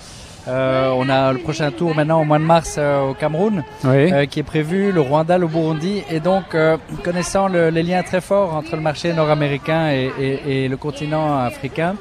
[0.47, 4.13] Euh, on a le prochain tour maintenant au mois de mars euh, au Cameroun Oui.
[4.13, 6.03] euh, qui est prévu, le Rwanda, le Burundi.
[6.11, 6.55] Et donc,
[7.03, 11.39] connaissant le- les liens très forts entre le marché nord-américain et, et- et le continent
[11.39, 11.95] africain,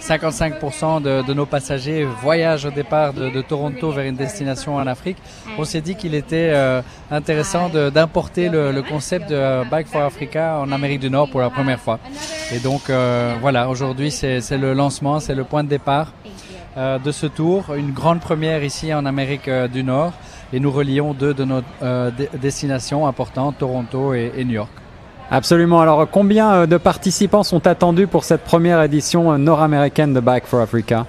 [0.00, 5.16] 55% de, nos passagers voyagent au départ de, Toronto vers une destination en Afrique.
[5.58, 10.58] On s'est dit qu'il était euh, intéressant d'importer le, concept de euh, Bike for Africa
[10.60, 11.98] en Amérique du Nord pour la première fois.
[12.52, 16.12] Et donc, euh, voilà, aujourd'hui, c'est le lancement, c'est le point de départ
[16.76, 20.12] de ce tour, une grande première ici en Amérique du Nord,
[20.52, 24.70] et nous relions deux de nos de- destinations importantes, Toronto et New York.
[25.30, 25.80] Absolument.
[25.80, 30.46] Alors, combien euh, de participants sont attendus pour cette première édition euh, nord-américaine de Bike
[30.46, 31.04] for Africa?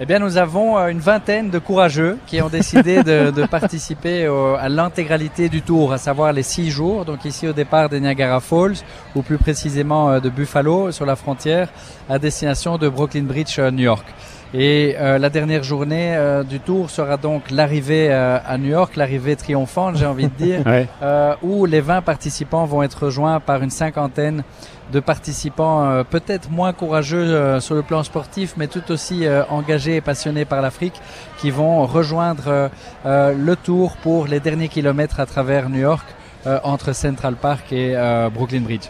[0.00, 4.26] Eh bien, nous avons euh, une vingtaine de courageux qui ont décidé de, de participer
[4.26, 7.04] au- à l'intégralité du tour, à savoir les six jours.
[7.04, 8.74] Donc ici au départ des Niagara Falls,
[9.14, 11.68] ou plus précisément de Buffalo, sur la frontière,
[12.10, 14.06] à destination de Brooklyn Bridge, New York.
[14.54, 18.96] Et euh, la dernière journée euh, du tour sera donc l'arrivée euh, à New York,
[18.96, 20.88] l'arrivée triomphante, j'ai envie de dire, Ouais.
[21.02, 24.42] euh, où les 20 participants vont être rejoints par une cinquantaine
[24.90, 29.42] de participants euh, peut-être moins courageux euh, sur le plan sportif, mais tout aussi euh,
[29.50, 30.98] engagés et passionnés par l'Afrique,
[31.38, 32.70] qui vont rejoindre
[33.04, 36.06] le tour pour les derniers kilomètres à travers New York,
[36.46, 38.88] euh, entre Central Park et euh, Brooklyn Bridge.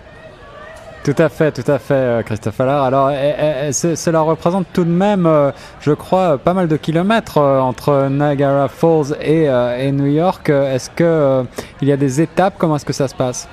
[1.09, 2.85] Tout à fait, tout à fait, euh, Christophe Allard.
[2.85, 6.77] Alors, eh, eh, ce- cela représente tout de même, euh, je crois, pas mal de
[6.77, 10.51] kilomètres euh, entre Niagara Falls et, euh, et New York.
[10.51, 11.45] Euh, Est-ce que euh,
[11.81, 12.57] il y a des étapes?
[12.59, 13.49] Comment est-ce que ça se passe?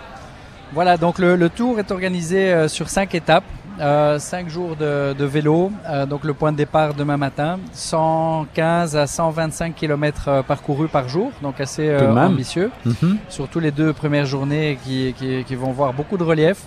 [0.73, 3.45] Voilà, donc le, le tour est organisé euh, sur cinq étapes,
[3.79, 5.71] euh, cinq jours de, de vélo.
[5.89, 11.31] Euh, donc le point de départ demain matin, 115 à 125 km parcourus par jour,
[11.41, 12.69] donc assez euh, ambitieux.
[12.85, 13.15] Mhm.
[13.29, 16.57] Surtout les deux premières journées qui, qui, qui vont voir beaucoup de relief.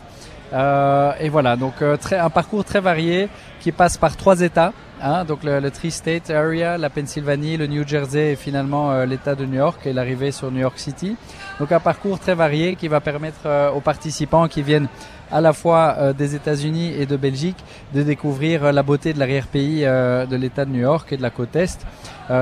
[0.52, 3.28] Euh, et voilà, donc euh, très, un parcours très varié
[3.61, 4.72] qui passe par trois États.
[5.00, 9.34] Hein, donc le, le Tri-State Area, la Pennsylvanie, le New Jersey et finalement euh, l'État
[9.37, 11.16] de New York et l'arrivée sur New York City.
[11.61, 14.88] Donc un parcours très varié qui va permettre aux participants qui viennent
[15.31, 17.57] à la fois euh, des États-Unis et de Belgique
[17.95, 21.23] de découvrir euh, la beauté de l'arrière-pays euh, de l'État de New York et de
[21.23, 21.87] la côte Est,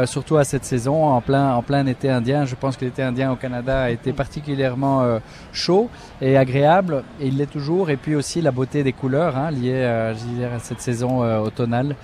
[0.04, 2.44] surtout à cette saison en plein, en plein été indien.
[2.44, 5.20] Je pense que l'été indien au Canada a été particulièrement
[5.52, 5.88] chaud
[6.20, 7.88] et agréable et il l'est toujours.
[7.90, 11.94] Et puis aussi la beauté des couleurs hein, liées je dirais, à cette saison automnale.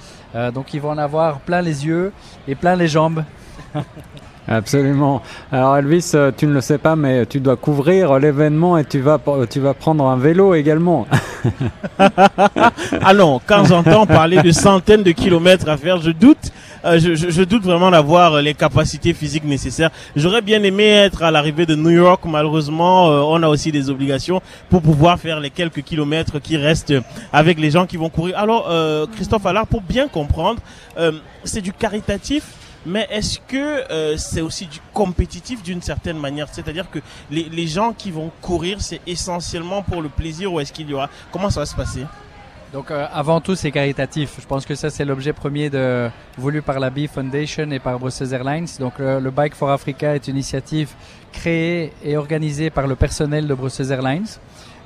[0.55, 2.12] Donc ils vont en avoir plein les yeux
[2.47, 3.25] et plein les jambes.
[4.48, 5.22] Absolument.
[5.52, 8.98] Alors Elvis, euh, tu ne le sais pas, mais tu dois couvrir l'événement et tu
[9.00, 11.07] vas, tu vas prendre un vélo également.
[13.05, 16.50] Allons, quand j'entends parler de centaines de kilomètres à faire, je doute,
[16.85, 19.90] euh, je, je- je doute vraiment d'avoir les capacités physiques nécessaires.
[20.16, 22.22] J'aurais bien aimé être à l'arrivée de New York.
[22.26, 26.94] Malheureusement, euh, on a aussi des obligations pour pouvoir faire les quelques kilomètres qui restent
[27.33, 28.37] avec les gens qui vont courir.
[28.38, 30.61] Alors, euh, Christophe Allard, pour bien comprendre,
[30.98, 31.12] euh,
[31.44, 32.42] c'est du caritatif.
[32.85, 36.49] Mais est-ce que euh, c'est aussi du compétitif d'une certaine manière?
[36.51, 36.99] C'est-à-dire que
[37.31, 40.95] les, les gens qui vont courir, c'est essentiellement pour le plaisir ou est-ce qu'il y
[40.95, 42.05] aura Comment ça va se passer?
[42.73, 44.37] Donc euh, avant tout, c'est caritatif.
[44.40, 47.99] Je pense que ça, c'est l'objet premier de, voulu par la Bee Foundation et par
[47.99, 48.66] Brussels Airlines.
[48.81, 50.90] Donc le Bike for Africa est une initiative
[51.33, 54.27] créée et organisée par le personnel de Brussels Airlines.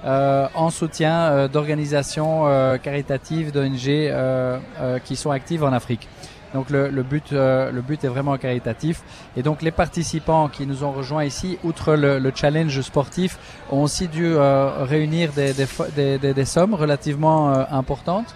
[0.04, 6.08] euh, en soutien euh, d'organisations euh, caritatives, d'ONG euh, euh, qui sont actives en Afrique.
[6.56, 9.02] Donc le, but, euh, le but est vraiment caritatif.
[9.36, 13.38] Et donc les participants qui nous ont rejoints ici, outre le, le challenge sportif,
[13.70, 18.34] ont aussi dû euh, réunir des, sommes relativement euh, importantes.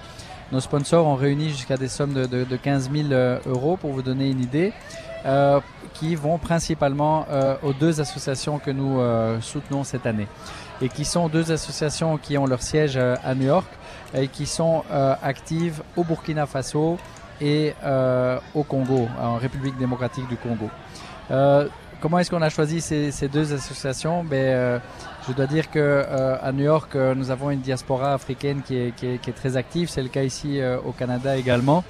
[0.52, 3.92] Nos sponsors ont réuni jusqu'à des sommes de, de, de 15 000 euh, euros pour
[3.92, 4.74] vous donner une idée,
[5.94, 7.26] qui vont principalement
[7.62, 8.98] aux deux associations que nous
[9.42, 10.26] soutenons cette année
[10.80, 13.68] et qui sont deux associations qui ont leur siège à New York
[14.14, 14.82] et qui sont
[15.22, 16.96] actives au Burkina Faso
[17.40, 20.68] et euh, au Congo, en République démocratique du Congo.
[21.30, 21.66] Euh,
[22.00, 24.24] comment est-ce qu'on a choisi ces, deux associations?
[24.24, 24.78] Ben, euh,
[25.28, 26.04] Je dois dire que
[26.42, 29.88] à New York, nous avons une diaspora africaine qui est, très active.
[29.88, 31.84] C'est le cas ici au Canada également.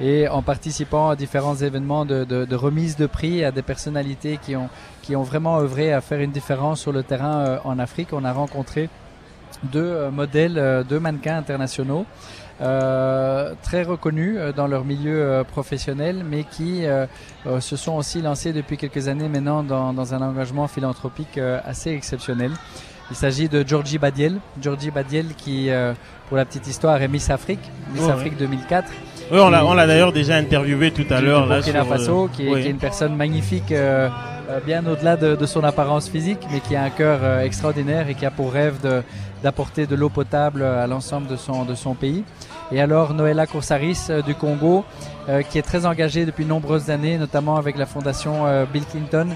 [0.00, 5.22] Et en participant à différents événements de, remise de prix à des personnalités qui ont,
[5.22, 8.88] vraiment œuvré à faire une différence sur le terrain en Afrique, on a rencontré
[9.64, 12.06] deux modèles, deux mannequins internationaux
[12.60, 17.06] très reconnus euh, dans leur milieu euh, professionnel, mais qui euh,
[17.46, 21.58] euh, se sont aussi lancés depuis quelques années maintenant dans, dans un engagement philanthropique euh,
[21.64, 22.50] assez exceptionnel.
[23.10, 24.38] Il s'agit de Georgie Badiel.
[24.62, 25.94] Georgie Badiel qui, euh,
[26.28, 27.58] pour la petite histoire, est Miss Afrique,
[27.92, 28.88] Miss Ouais, Afrique 2004.
[29.32, 31.46] Oui, on l'a, on l'a d'ailleurs déjà interviewé tout à l'heure.
[31.46, 32.62] là, Burkina sur, euh, Faso, qui est, oui.
[32.62, 34.08] qui est une personne magnifique, euh,
[34.48, 38.08] euh, bien au-delà de, de son apparence physique, mais qui a un cœur euh, extraordinaire
[38.08, 39.02] et qui a pour rêve de-
[39.42, 42.24] d'apporter de, l'eau potable à l'ensemble de son, de son pays.
[42.72, 44.84] Et alors Noëlla Koursaris euh, du Congo,
[45.28, 48.84] euh, qui est très engagée depuis de nombreuses années, notamment avec la fondation euh, Bill
[48.84, 49.28] Clinton,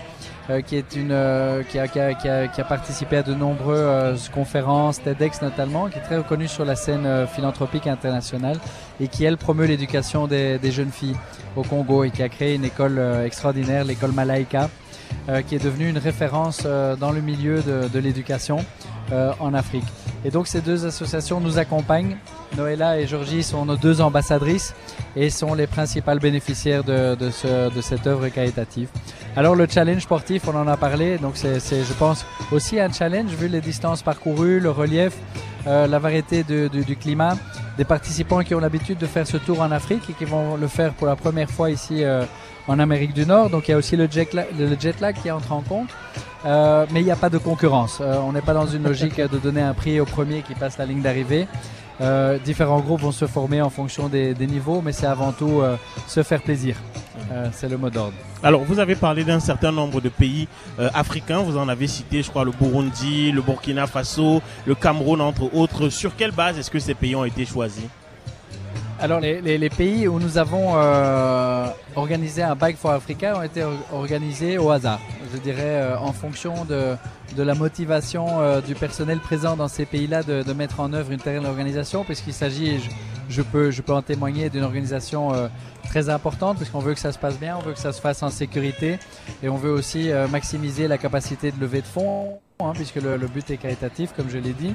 [0.66, 6.76] qui a, participé à de nombreuses conférences, TEDx notamment, qui est très reconnue sur la
[6.76, 8.58] scène philanthropique internationale
[9.00, 11.16] et qui elle promeut l'éducation des, des jeunes filles
[11.56, 14.68] au Congo et qui a créé une école extraordinaire, l'école Malaika,
[15.26, 18.58] euh, qui est devenue une référence euh, dans le milieu de, l'éducation
[19.10, 19.86] euh, en Afrique.
[20.22, 22.18] Et donc ces deux associations nous accompagnent.
[22.58, 24.74] Noëlla et Georgie sont nos deux ambassadrices
[25.16, 28.90] et sont les principales bénéficiaires de, de, ce, de cette œuvre caritative.
[29.34, 33.30] Alors le challenge sportif, on en a parlé, donc c'est, je pense, aussi un challenge
[33.30, 35.14] vu les distances parcourues, le relief,
[35.66, 37.36] la variété du climat.
[37.78, 40.68] Des participants qui ont l'habitude de faire ce tour en Afrique et qui vont le
[40.68, 42.04] faire pour la première fois ici
[42.68, 43.50] en Amérique du Nord.
[43.50, 45.90] Donc il y a aussi le jet, lag, le jet lag qui entre en compte.
[46.44, 47.98] Euh, mais il n'y a pas de concurrence.
[48.00, 50.76] Euh, on n'est pas dans une logique de donner un prix au premier qui passe
[50.76, 51.46] la ligne d'arrivée.
[52.00, 55.62] Euh, différents groupes vont se former en fonction des, des niveaux, mais c'est avant tout
[56.06, 56.76] se faire plaisir.
[57.52, 58.12] C'est le mot d'ordre.
[58.42, 60.48] Alors, vous avez parlé d'un certain nombre de pays
[60.78, 61.38] africains.
[61.38, 65.88] Vous en avez cité, je crois, le Burundi, le Burkina Faso, le Cameroun, entre autres.
[65.88, 67.84] Sur quelle base est-ce que ces pays ont été choisis?
[69.00, 71.66] Alors les, les, les, pays où nous avons euh,
[71.96, 75.00] organisé un Bike for Africa ont été organisés au hasard,
[75.32, 76.96] je dirais euh, en fonction de,
[77.36, 81.10] de la motivation euh, du personnel présent dans ces pays-là de, de, mettre en œuvre
[81.10, 82.90] une telle organisation, puisqu'il s'agit, je,
[83.28, 85.48] je, peux, je peux en témoigner, d'une organisation euh,
[85.88, 88.22] très importante, puisqu'on veut que ça se passe bien, on veut que ça se fasse
[88.22, 88.98] en sécurité,
[89.42, 93.16] et on veut aussi euh, maximiser la capacité de levée de fonds, hein, puisque le,
[93.26, 94.74] but est caritatif, comme je l'ai dit.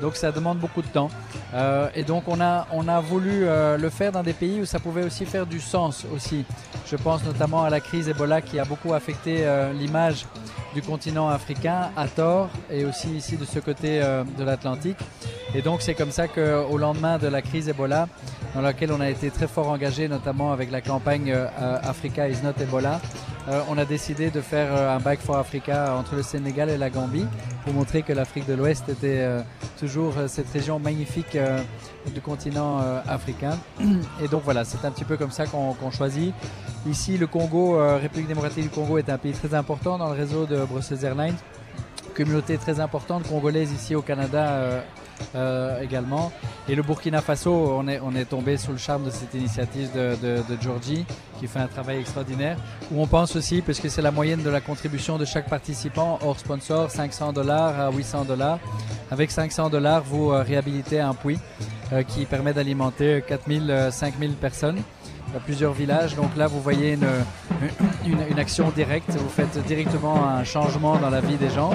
[0.00, 1.10] Donc ça demande beaucoup de temps.
[1.54, 4.66] Euh, et donc on a, on a voulu euh, le faire dans des pays où
[4.66, 6.44] ça pouvait aussi faire du sens aussi.
[6.86, 10.26] Je pense notamment à la crise Ebola qui a beaucoup affecté euh, l'image
[10.74, 14.98] du continent africain à tort et aussi ici de ce côté euh, de l'Atlantique.
[15.54, 18.08] Et donc c'est comme ça qu'au lendemain de la crise Ebola,
[18.54, 22.42] dans laquelle on a été très fort engagé, notamment avec la campagne euh, Africa is
[22.42, 23.00] not Ebola,
[23.48, 26.90] euh, on a décidé de faire un Bike for Africa entre le Sénégal et la
[26.90, 27.26] Gambie
[27.64, 29.26] pour montrer que l'Afrique de l'Ouest était
[29.78, 31.36] toujours cette région magnifique
[32.12, 33.58] du continent africain.
[34.22, 36.34] Et donc voilà, c'est un petit peu comme ça qu'on qu choisit.
[36.86, 40.46] Ici, le Congo, République démocratique du Congo, est un pays très important dans le réseau
[40.46, 41.36] de Brussels Airlines
[42.14, 44.80] communauté très importante congolaise ici au Canada euh,
[45.34, 46.32] euh, également.
[46.68, 49.90] Et le Burkina Faso, on est, on est tombé sous le charme de cette initiative
[49.94, 51.04] de, Georgie
[51.38, 52.56] qui fait un travail extraordinaire.
[52.90, 56.18] Où on pense aussi, parce que c'est la moyenne de la contribution de chaque participant
[56.22, 58.58] hors sponsor, 500 dollars à 800 dollars.
[59.10, 61.38] Avec 500 dollars, vous euh, réhabilitez un puits
[62.08, 64.78] qui permet d'alimenter 4000, 5000 personnes
[65.40, 66.14] plusieurs villages.
[66.14, 66.96] Donc là, vous voyez
[68.04, 69.10] une, action directe.
[69.10, 71.70] Vous faites directement un changement dans la vie des gens.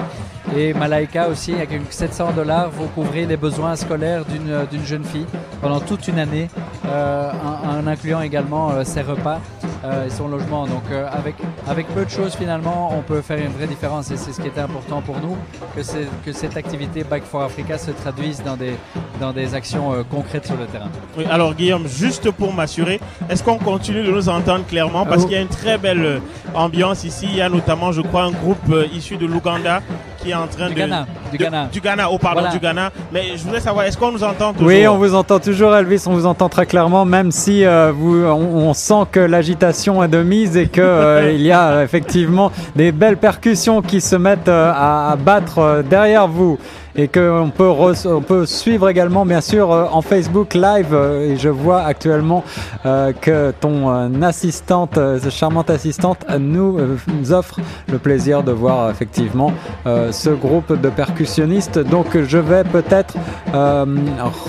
[0.56, 5.26] Et Malaika aussi, avec 700 dollars, vous couvrez les besoins scolaires d'une jeune fille
[5.60, 6.48] pendant toute une année,
[6.86, 9.40] euh, en, en, incluant également euh, ses repas
[9.84, 10.66] euh, et son logement.
[10.66, 11.36] Donc euh, avec,
[11.68, 14.10] avec peu de choses, finalement, on peut faire une vraie différence.
[14.10, 15.36] Et c'est ce qui était important pour nous,
[15.76, 15.82] que,
[16.24, 18.74] que cette activité Back for Africa se traduise dans des,
[19.20, 20.90] dans des actions euh, concrètes sur le terrain.
[21.16, 25.06] Oui, alors Guillaume, juste pour m'assurer, est-ce qu'on continue de nous entendre clairement?
[25.06, 26.20] Parce qu'il y a une très belle
[26.54, 27.26] ambiance ici.
[27.30, 29.82] Il y a notamment, je crois, un groupe issu de l'Ouganda
[30.22, 30.78] qui est en train du de...
[30.78, 31.68] Ghana, du Ghana.
[31.72, 32.54] Du Ghana, oh pardon, Voilà.
[32.54, 32.90] du Ghana.
[33.12, 34.68] Mais je voulais savoir, est-ce qu'on nous entend toujours?
[34.68, 36.04] Oui, on vous entend toujours, Elvis.
[36.06, 40.08] On vous entend très clairement, même si euh, vous, on, on, sent que l'agitation est
[40.08, 44.16] de mise et que euh, il y a euh, effectivement des belles percussions qui se
[44.16, 46.58] mettent euh, à, à, battre euh, derrière vous
[46.96, 50.88] et qu'on peut, on peut suivre également bien sûr euh, en Facebook Live.
[50.92, 52.44] Euh, et je vois actuellement
[52.86, 56.78] euh, que ton euh, assistante, cette charmante assistante nous,
[57.08, 59.52] nous, offre le plaisir de voir effectivement
[59.86, 61.78] euh, ce groupe de percussionnistes.
[61.78, 63.14] Donc je vais peut-être
[63.54, 63.84] euh,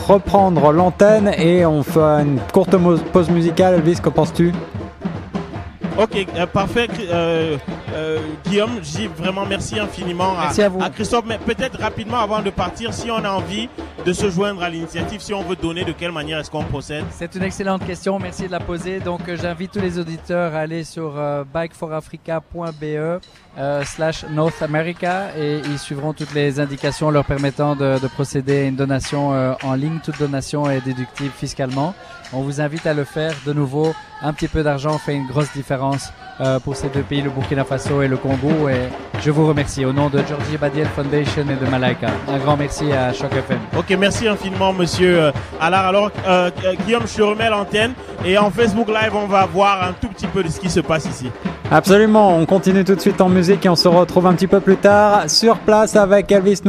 [0.08, 2.76] reprendre l'antenne et on fait une courte
[3.12, 3.76] pause musicale.
[3.76, 4.54] Elvis, qu'en penses-tu?
[6.02, 6.88] Ok, euh, parfait.
[7.12, 7.58] Euh,
[7.93, 10.82] euh, Guillaume, dis vraiment merci infiniment à, merci à, vous.
[10.82, 11.26] à Christophe.
[11.28, 13.70] Mais peut-être rapidement avant de partir, si on a envie
[14.04, 17.06] de se joindre à l'initiative, si on veut donner, de quelle manière est-ce qu'on procède?
[17.12, 18.99] C'est une excellente question, merci de la poser.
[18.99, 23.20] Donc euh, j'invite tous les auditeurs à aller sur euh, bikeforafrica.be
[23.58, 28.62] euh, slash North America et ils suivront toutes les indications leur permettant de, de procéder
[28.62, 29.99] à une donation euh, en ligne.
[30.04, 31.93] Toute donation est déductible fiscalement.
[32.34, 33.94] On vous invite à le faire de nouveau.
[34.22, 36.12] Un petit peu d'argent fait une grosse différence
[36.42, 38.70] euh, pour ces deux pays, le Burkina Faso et le Congo.
[38.70, 38.89] Et
[39.22, 42.08] je vous remercie au nom de Georgie Badiel Foundation et de Malaika.
[42.28, 43.60] Un grand merci à Choc FM.
[43.78, 45.88] Ok, merci infiniment, monsieur Allard.
[45.88, 46.50] Alors, euh,
[46.86, 47.94] Guillaume, je te remets l'antenne
[48.26, 50.80] et en Facebook Live, on va voir un tout petit peu de ce qui se
[50.80, 51.30] passe ici.
[51.70, 54.60] Absolument, on continue tout de suite en musique et on se retrouve un petit peu
[54.60, 56.62] plus tard sur place avec Elvis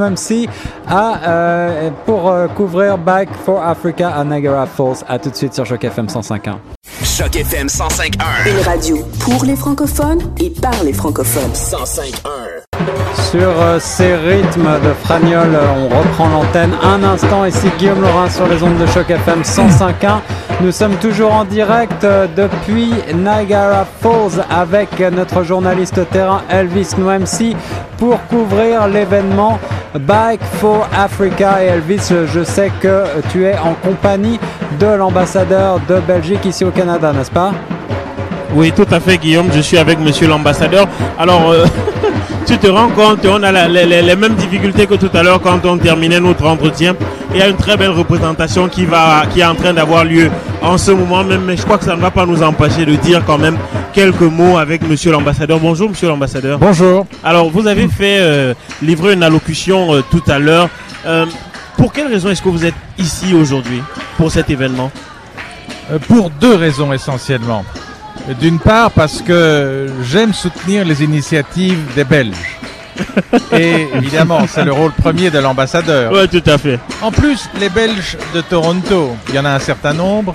[0.88, 5.04] à, euh, pour euh, couvrir Back for Africa à Niagara Falls.
[5.08, 6.54] À tout de suite sur Choc FM 105.1.
[7.14, 8.50] Choc FM 105.1.
[8.50, 11.52] Une radio pour les francophones et par les francophones.
[11.52, 12.62] 105.1.
[13.30, 17.44] Sur euh, ces rythmes de Fragnol, on reprend l'antenne un instant.
[17.44, 20.20] Ici Guillaume Laurin sur les ondes de choc FM 105.1.
[20.62, 27.54] Nous sommes toujours en direct euh, depuis Niagara Falls avec notre journaliste terrain Elvis Noemsi
[27.98, 29.58] pour couvrir l'événement
[30.00, 31.62] Bike for Africa.
[31.62, 34.40] Et Elvis, je sais que tu es en compagnie
[34.82, 37.52] de l'ambassadeur de Belgique ici au Canada, n'est-ce pas
[38.52, 39.46] Oui, tout à fait, Guillaume.
[39.54, 40.88] Je suis avec Monsieur l'ambassadeur.
[41.16, 41.66] Alors, euh,
[42.46, 45.64] tu te rends compte, on a la- les, mêmes difficultés que tout à l'heure quand
[45.66, 46.94] on terminait notre entretien.
[47.32, 50.28] Il y a une très belle représentation qui va, qui est en train d'avoir lieu
[50.60, 51.42] en ce moment même.
[51.46, 53.58] Mais je crois que ça ne va pas nous empêcher de dire quand même
[53.92, 55.60] quelques mots avec Monsieur l'ambassadeur.
[55.60, 56.58] Bonjour, Monsieur l'ambassadeur.
[56.58, 57.06] Bonjour.
[57.22, 58.52] Alors, vous avez fait euh,
[58.82, 60.68] livrer une allocution euh, tout à l'heure.
[61.06, 61.26] Euh,
[61.76, 63.82] pour quelle raison est-ce que vous êtes ici aujourd'hui
[64.16, 64.90] pour cet événement
[65.90, 67.64] Euh, Pour deux raisons essentiellement.
[68.40, 72.58] D'une part parce que j'aime soutenir les initiatives des Belges.
[73.52, 76.12] Et évidemment, c'est le rôle premier de l'ambassadeur.
[76.12, 76.78] Oui, tout à fait.
[77.00, 80.34] En plus, les Belges de Toronto, il y en a un certain nombre,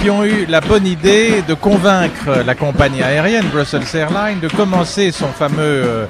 [0.00, 5.10] qui ont eu la bonne idée de convaincre la compagnie aérienne Brussels Airlines de commencer
[5.12, 6.06] son fameux, euh,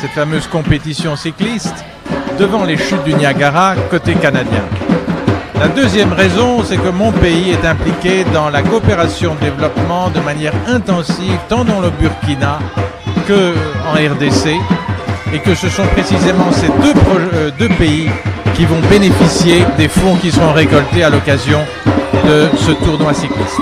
[0.00, 1.84] cette fameuse compétition cycliste
[2.40, 4.64] devant les chutes du Niagara côté canadien.
[5.60, 10.54] La deuxième raison, c'est que mon pays est impliqué dans la coopération développement de manière
[10.66, 12.58] intensive, tant dans le Burkina
[13.28, 13.52] que
[13.86, 14.56] en RDC,
[15.34, 18.08] et que ce sont précisément ces euh, deux pays
[18.54, 21.60] qui vont bénéficier des fonds qui seront récoltés à l'occasion
[22.26, 23.60] de ce tournoi cycliste.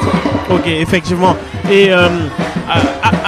[0.50, 1.36] Ok, effectivement.
[1.68, 2.08] Et euh,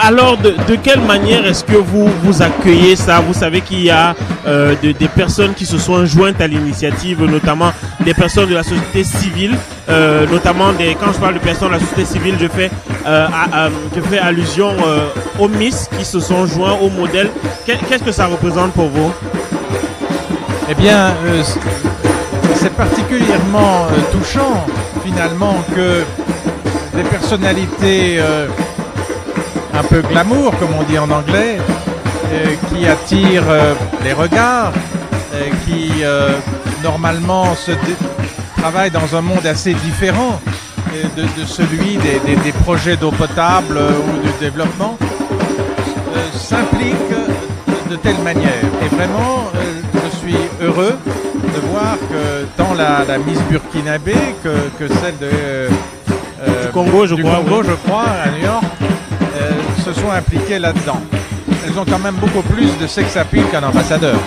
[0.00, 3.20] alors, de, de quelle manière est-ce que vous vous accueillez ça?
[3.20, 4.14] Vous savez qu'il y a
[4.46, 7.72] euh, de- des personnes qui se sont jointes à l'initiative, notamment
[8.04, 9.56] des personnes de la société civile,
[9.88, 10.94] euh, notamment des.
[10.94, 12.70] Quand je parle de personnes de la société civile, je fais,
[13.06, 17.30] euh, à- je fais allusion euh, aux Miss qui se sont joints au modèle.
[17.66, 19.12] Qu'est- Qu'est-ce que ça représente pour vous?
[20.70, 21.42] Eh bien, euh,
[22.54, 24.64] c'est particulièrement euh, touchant
[25.04, 26.04] finalement que
[26.96, 28.46] des personnalités euh,
[29.74, 31.62] un peu glamour, comme on dit en anglais, euh,
[32.68, 33.74] qui attirent euh,
[34.04, 34.72] les regards,
[35.34, 36.30] euh, qui euh,
[36.82, 37.72] normalement se
[38.56, 40.40] travaillent dans un monde assez différent
[40.94, 46.38] euh, de, de celui des, des- des projets d'eau potable euh, ou du développement, euh,
[46.38, 47.16] s'impliquent
[47.90, 48.62] de telle manière.
[48.84, 50.96] Et vraiment, euh, je suis heureux
[51.54, 54.14] de voir que tant la, la Miss Burkinabé
[54.44, 55.68] que, que celle de, euh,
[56.46, 57.66] euh, Du Congo, je du crois, Congo, oui.
[57.68, 58.64] je crois, à New York,
[59.40, 59.50] euh,
[59.84, 61.00] se sont impliquées là-dedans.
[61.66, 64.18] Elles ont quand même beaucoup plus de sex appeal qu'un ambassadeur.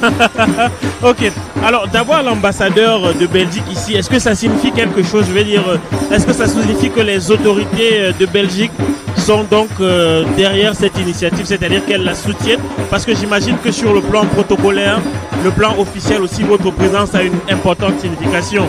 [1.02, 1.30] Ok.
[1.64, 5.24] Alors, d'avoir l'ambassadeur de Belgique ici, est-ce que ça signifie quelque chose?
[5.28, 8.70] Je veux dire, euh, est-ce que ça signifie que les autorités euh, de Belgique
[9.16, 12.60] sont donc euh, derrière cette initiative, c'est-à-dire qu'elles la soutiennent?
[12.90, 15.00] Parce que j'imagine que sur le plan protocolaire,
[15.44, 18.68] le plan officiel aussi, votre présence a une importante signification.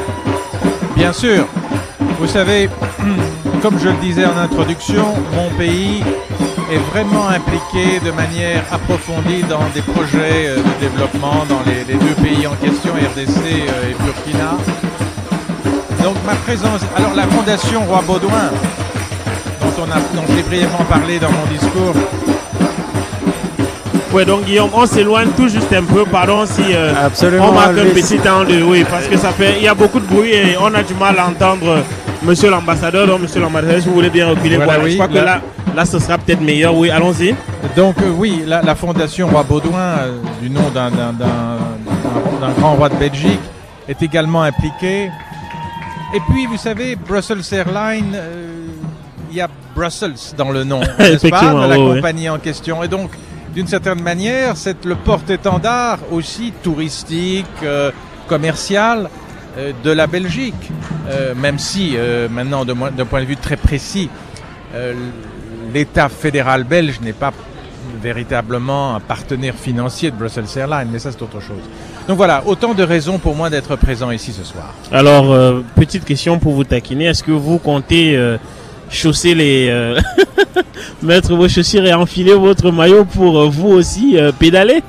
[0.96, 1.48] Bien sûr.
[2.20, 2.70] Vous savez,
[3.62, 5.06] comme je le disais en introduction,
[5.36, 6.04] mon pays
[6.72, 12.00] est vraiment impliqué de manière approfondie dans des projets euh, de développement dans les, les
[12.00, 14.52] deux pays en question, RDC euh, et Burkina.
[16.04, 18.52] Donc ma présence, alors la fondation Roi Baudouin,
[19.62, 21.94] dont, on a, dont j'ai brièvement parlé dans mon discours,
[24.12, 26.94] Ouais, donc Guillaume, on s'éloigne tout juste un peu, pardon si euh,
[27.42, 28.62] on marque un petit temps de...
[28.62, 29.56] Oui, parce que ça fait...
[29.58, 31.80] Il y a beaucoup de bruit et on a du mal à entendre euh,
[32.22, 33.08] Monsieur l'ambassadeur.
[33.08, 35.42] Donc, Monsieur l'ambassadeur, si vous voulez bien reculer, Voilà, voilà, oui, je crois que là-
[35.76, 36.76] là, ce sera peut-être meilleur.
[36.76, 37.36] Oui, allons-y.
[37.76, 40.92] Donc euh, oui, la, la fondation Roi Baudouin, euh, du nom d'un-
[42.58, 43.40] grand roi de Belgique,
[43.88, 45.10] est également impliquée.
[46.16, 48.68] Et puis, vous savez, Brussels Airlines, euh,
[49.32, 52.84] il y a Brussels dans le nom, n'est-ce pas, de la compagnie en question.
[52.84, 53.10] Et donc,
[53.56, 57.92] d'une certaine manière, c'est le porte-étendard aussi touristique, euh,
[58.28, 59.10] commercial
[59.58, 60.70] euh, de la Belgique.
[61.10, 61.96] Euh, même si,
[62.30, 64.10] maintenant, d'un point de vue très précis,
[65.74, 67.32] l'État fédéral belge n'est pas
[68.02, 71.64] véritablement un partenaire financier de Brussels Airlines, mais ça c'est autre chose.
[72.08, 74.74] Donc voilà, autant de raisons pour moi d'être présent ici ce soir.
[74.92, 77.06] Alors, euh, petite question pour vous taquiner.
[77.06, 78.38] Est-ce que vous comptez euh,
[78.90, 79.68] chausser les...
[79.70, 80.00] euh,
[81.02, 84.84] mettre vos chaussures et enfiler votre maillot pour vous aussi pédaler?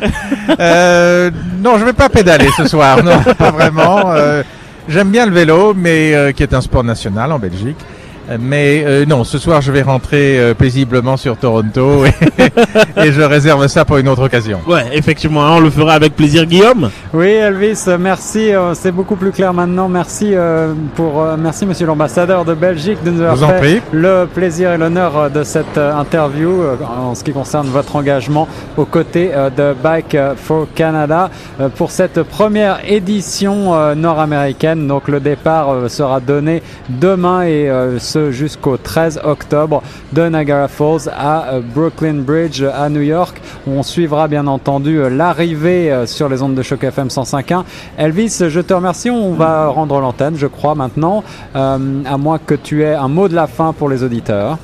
[0.00, 4.14] Non, je vais pas pédaler ce soir, non, pas vraiment.
[4.88, 7.76] J'aime bien le vélo, mais qui est un sport national en Belgique.
[8.38, 12.10] Mais euh, non, ce soir je vais rentrer euh, paisiblement sur Toronto et,
[13.08, 14.60] et je réserve ça pour une autre occasion.
[14.66, 16.90] Ouais, effectivement, on le fera avec plaisir, Guillaume.
[17.12, 18.52] Oui, Elvis, merci.
[18.54, 19.88] euh, C'est beaucoup plus clair maintenant.
[19.88, 23.80] Merci euh, pour, euh, merci Monsieur l'ambassadeur de Belgique de nous avoir fait prie.
[23.92, 28.46] le plaisir et l'honneur euh, de cette interview euh, en ce qui concerne votre engagement
[28.76, 34.86] aux côtés euh, de Bike for Canada euh, pour cette première édition euh, nord-américaine.
[34.86, 37.98] Donc le départ euh, sera donné demain et euh,
[38.30, 43.40] jusqu'au 13 octobre de Niagara Falls à euh, Brooklyn Bridge à New York.
[43.66, 47.64] On suivra bien entendu euh, l'arrivée euh, sur les ondes de choc FM 105.1.
[47.96, 49.10] Elvis, je te remercie.
[49.10, 53.34] On va rendre l'antenne, je crois, maintenant, à moins que tu aies un mot de
[53.34, 54.58] la fin pour les auditeurs.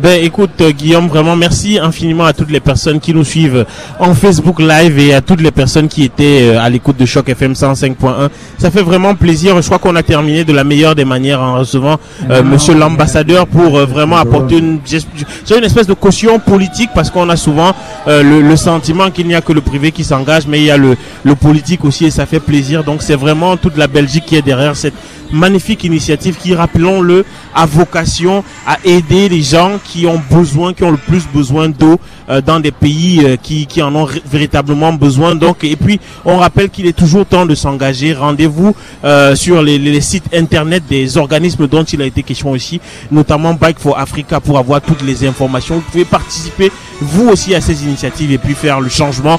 [0.00, 3.66] Ben écoute euh, Guillaume, vraiment merci infiniment à toutes les personnes qui nous suivent
[3.98, 7.28] en Facebook Live et à toutes les personnes qui étaient euh, à l'écoute de Choc
[7.28, 8.28] FM 105.1.
[8.58, 9.60] Ça fait vraiment plaisir.
[9.60, 11.98] Je crois qu'on a terminé de la meilleure des manières en recevant
[12.30, 17.36] euh, Monsieur l'ambassadeur pour euh, vraiment apporter une, espèce de caution politique parce qu'on a
[17.36, 17.72] souvent
[18.06, 20.70] euh, le, le sentiment qu'il n'y a que le privé qui s'engage, mais il y
[20.70, 22.84] a le, le politique aussi et ça fait plaisir.
[22.84, 24.94] Donc c'est vraiment toute la Belgique qui est derrière cette
[25.32, 27.24] magnifique initiative qui, rappelons-le,
[27.54, 31.98] a vocation à aider les gens qui ont besoin, qui ont le plus besoin d'eau
[32.28, 35.34] euh, dans des pays euh, qui, en ont véritablement besoin.
[35.34, 38.12] Donc, et puis, on rappelle qu'il est toujours temps de s'engager.
[38.12, 38.74] Rendez-vous
[39.04, 43.54] euh, sur les, les sites internet des organismes dont il a été question ici, notamment
[43.54, 45.76] Bike for Africa, pour avoir toutes les informations.
[45.76, 46.70] Vous pouvez participer
[47.00, 49.38] vous aussi à ces initiatives et puis faire le changement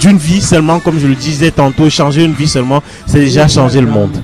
[0.00, 3.80] d'une vie seulement, comme je le disais tantôt, changer une vie seulement, c'est déjà changer
[3.80, 4.22] le monde.